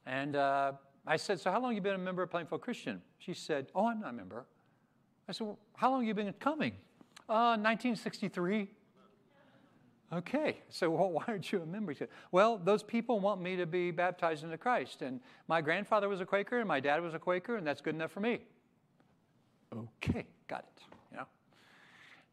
[0.06, 0.72] And uh,
[1.06, 3.02] I said, So how long have you been a member of Plainfield Christian?
[3.18, 4.46] She said, Oh, I'm not a member.
[5.28, 6.72] I said, well, How long have you been coming?
[7.28, 8.68] Uh, 1963.
[10.12, 11.94] Okay, so well, why aren't you a member?
[11.94, 15.02] Said, Well, those people want me to be baptized into Christ.
[15.02, 17.94] And my grandfather was a Quaker and my dad was a Quaker, and that's good
[17.94, 18.40] enough for me.
[19.74, 20.82] Okay, got it.
[21.10, 21.26] You know?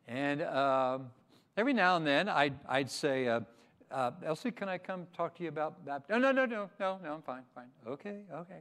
[0.08, 1.08] And um,
[1.58, 3.42] every now and then I'd, I'd say, uh,
[3.92, 6.22] uh, Elsie, can I come talk to you about baptism?
[6.22, 7.68] No, no, no, no, no, no, I'm fine, fine.
[7.86, 8.60] Okay, okay.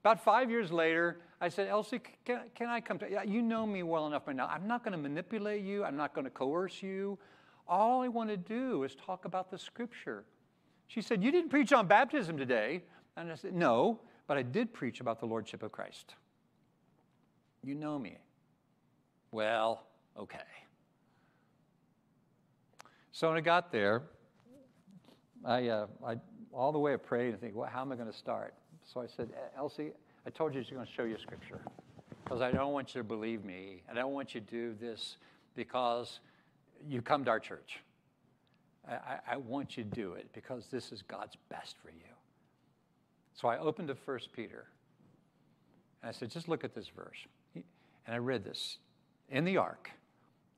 [0.00, 3.20] About five years later, I said, Elsie, can, can I come to you?
[3.26, 4.46] You know me well enough by now.
[4.46, 5.84] I'm not going to manipulate you.
[5.84, 7.18] I'm not going to coerce you.
[7.66, 10.24] All I want to do is talk about the scripture.
[10.86, 12.82] She said, You didn't preach on baptism today.
[13.16, 16.14] And I said, No, but I did preach about the Lordship of Christ.
[17.62, 18.18] You know me.
[19.30, 19.86] Well,
[20.18, 20.38] okay.
[23.12, 24.02] So when I got there,
[25.44, 26.16] I, uh, I
[26.52, 28.54] all the way I prayed and think, well, how am I going to start?
[28.84, 29.92] So I said, Elsie,
[30.26, 31.60] I told you was going to show you scripture
[32.22, 33.82] because I don't want you to believe me.
[33.88, 35.16] and I don't want you to do this
[35.56, 36.20] because
[36.88, 37.80] you come to our church.
[38.86, 42.12] I, I, want you to do it because this is God's best for you.
[43.32, 44.66] So I opened to 1 Peter
[46.02, 47.16] and I said, just look at this verse.
[47.54, 48.76] And I read this.
[49.30, 49.90] In the ark,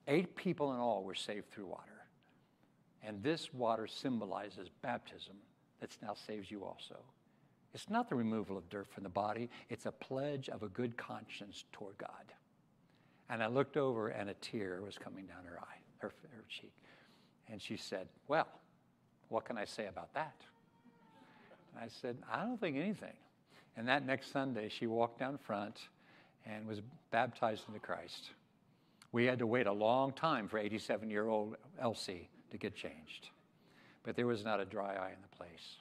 [0.09, 2.07] eight people in all were saved through water.
[3.05, 5.37] And this water symbolizes baptism
[5.81, 6.97] that now saves you also.
[7.75, 10.97] It's not the removal of dirt from the body, it's a pledge of a good
[10.97, 12.33] conscience toward God.
[13.29, 16.73] And I looked over, and a tear was coming down her eye, her, her cheek.
[17.49, 18.49] And she said, Well,
[19.29, 20.37] what can I say about that?
[21.75, 23.15] And I said, I don't think anything.
[23.77, 25.89] And that next Sunday, she walked down front
[26.47, 28.31] and was baptized into Christ.
[29.13, 33.31] We had to wait a long time for 87 year old Elsie to get changed.
[34.03, 35.77] But there was not a dry eye in the place.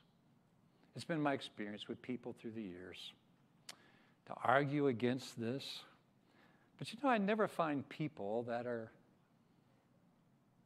[0.95, 3.13] It's been my experience with people through the years
[4.27, 5.81] to argue against this.
[6.77, 8.91] But you know, I never find people that are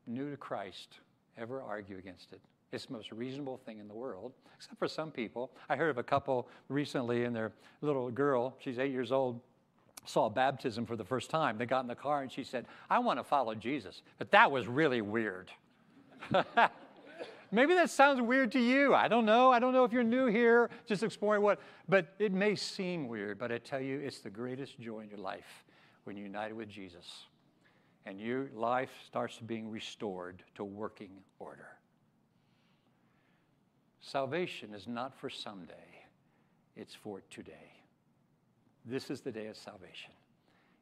[0.10, 1.00] new to Christ
[1.38, 2.42] ever argue against it.
[2.72, 5.52] It's the most reasonable thing in the world, except for some people.
[5.70, 9.40] I heard of a couple recently, and their little girl, she's eight years old,
[10.06, 11.58] saw baptism for the first time.
[11.58, 14.02] They got in the car and she said, I want to follow Jesus.
[14.18, 15.52] But that was really weird.
[17.52, 18.94] Maybe that sounds weird to you.
[18.94, 19.52] I don't know.
[19.52, 23.40] I don't know if you're new here, just exploring what, but it may seem weird,
[23.40, 25.66] but I tell you, it's the greatest joy in your life
[26.04, 27.26] when you're united with Jesus
[28.06, 31.68] and your life starts being restored to working order.
[34.02, 35.74] Salvation is not for someday,
[36.76, 37.74] it's for today.
[38.86, 40.12] This is the day of salvation.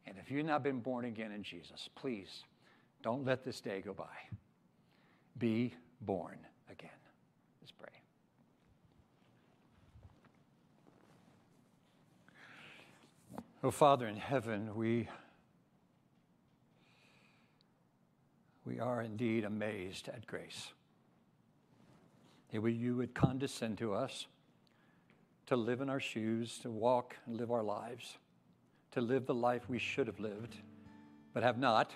[0.06, 2.44] And if you've not been born again in Jesus, please
[3.03, 4.06] don't let this day go by.
[5.38, 6.38] Be born
[6.72, 6.89] again.
[7.61, 7.89] Let's pray.
[13.64, 15.10] Oh, Father in heaven, we,
[18.68, 20.73] we are indeed amazed at grace.
[22.52, 24.27] That you would condescend to us
[25.45, 28.18] to live in our shoes, to walk and live our lives,
[28.91, 30.56] to live the life we should have lived,
[31.34, 31.94] but have not,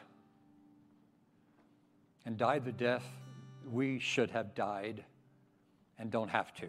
[2.26, 3.06] and died the death
[3.70, 5.04] we should have died
[6.00, 6.68] and don't have to.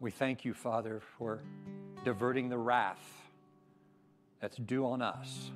[0.00, 1.42] We thank you, Father, for
[2.04, 3.04] diverting the wrath
[4.40, 5.50] that's due on us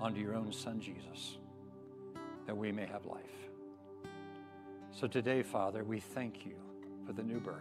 [0.00, 1.36] onto your own Son, Jesus,
[2.46, 3.20] that we may have life.
[4.90, 6.54] So today, Father, we thank you
[7.06, 7.56] for the new birth.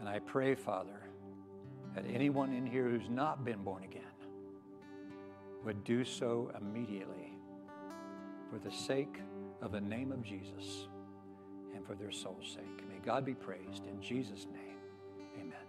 [0.00, 1.00] And I pray, Father,
[1.94, 4.02] that anyone in here who's not been born again
[5.64, 7.32] would do so immediately
[8.50, 9.20] for the sake
[9.62, 10.88] of the name of Jesus
[11.74, 12.88] and for their soul's sake.
[12.88, 14.78] May God be praised in Jesus' name.
[15.40, 15.65] Amen.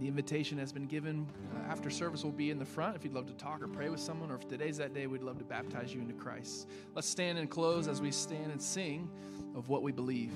[0.00, 1.26] The invitation has been given.
[1.56, 2.94] Uh, after service will be in the front.
[2.94, 5.22] If you'd love to talk or pray with someone, or if today's that day, we'd
[5.22, 6.68] love to baptize you into Christ.
[6.94, 9.10] Let's stand and close as we stand and sing
[9.56, 10.32] of what we believe.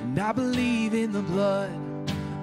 [0.00, 1.70] And I believe in the blood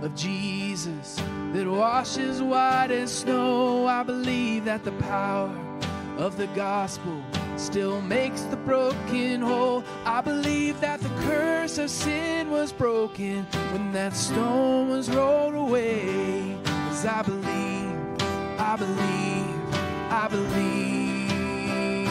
[0.03, 1.15] of Jesus
[1.53, 3.87] that washes white as snow.
[3.87, 5.49] I believe that the power
[6.17, 7.23] of the gospel
[7.57, 9.83] still makes the broken whole.
[10.05, 16.57] I believe that the curse of sin was broken when that stone was rolled away.
[16.65, 17.81] Cause I believe
[18.61, 19.75] I believe,
[20.11, 22.07] I believe.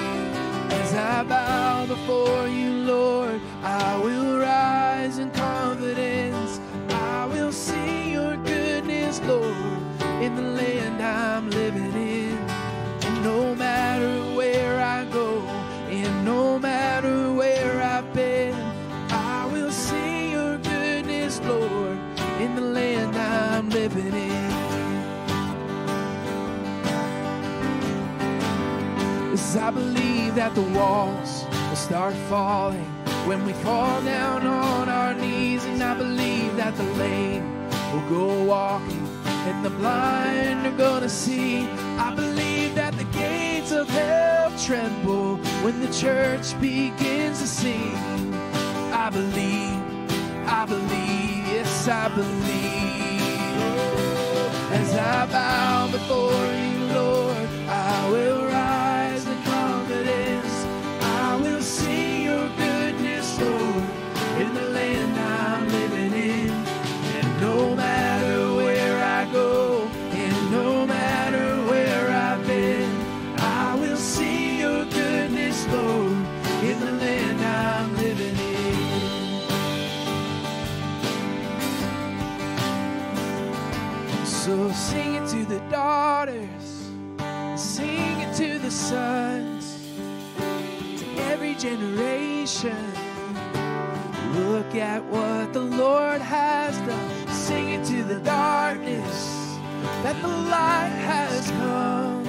[0.72, 6.60] As I bow before you, Lord, I will rise in confidence.
[6.90, 9.78] I will see your goodness, Lord,
[10.20, 11.89] in the land I'm living
[29.50, 32.86] Cause I believe that the walls will start falling
[33.26, 35.64] when we fall down on our knees.
[35.64, 41.64] And I believe that the lame will go walking and the blind are gonna see.
[41.98, 48.32] I believe that the gates of hell tremble when the church begins to sing.
[48.92, 49.82] I believe,
[50.46, 53.20] I believe, yes, I believe.
[54.70, 58.79] As I bow before you, Lord, I will rise
[91.60, 92.74] generation.
[94.32, 97.28] Look at what the Lord has done.
[97.28, 99.58] Sing it to the darkness
[100.02, 102.24] that the light has come.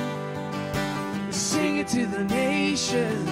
[1.31, 3.29] Sing it to the nations.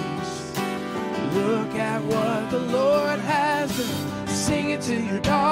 [1.34, 4.26] Look at what the Lord has done.
[4.26, 5.50] Sing it to your daughter.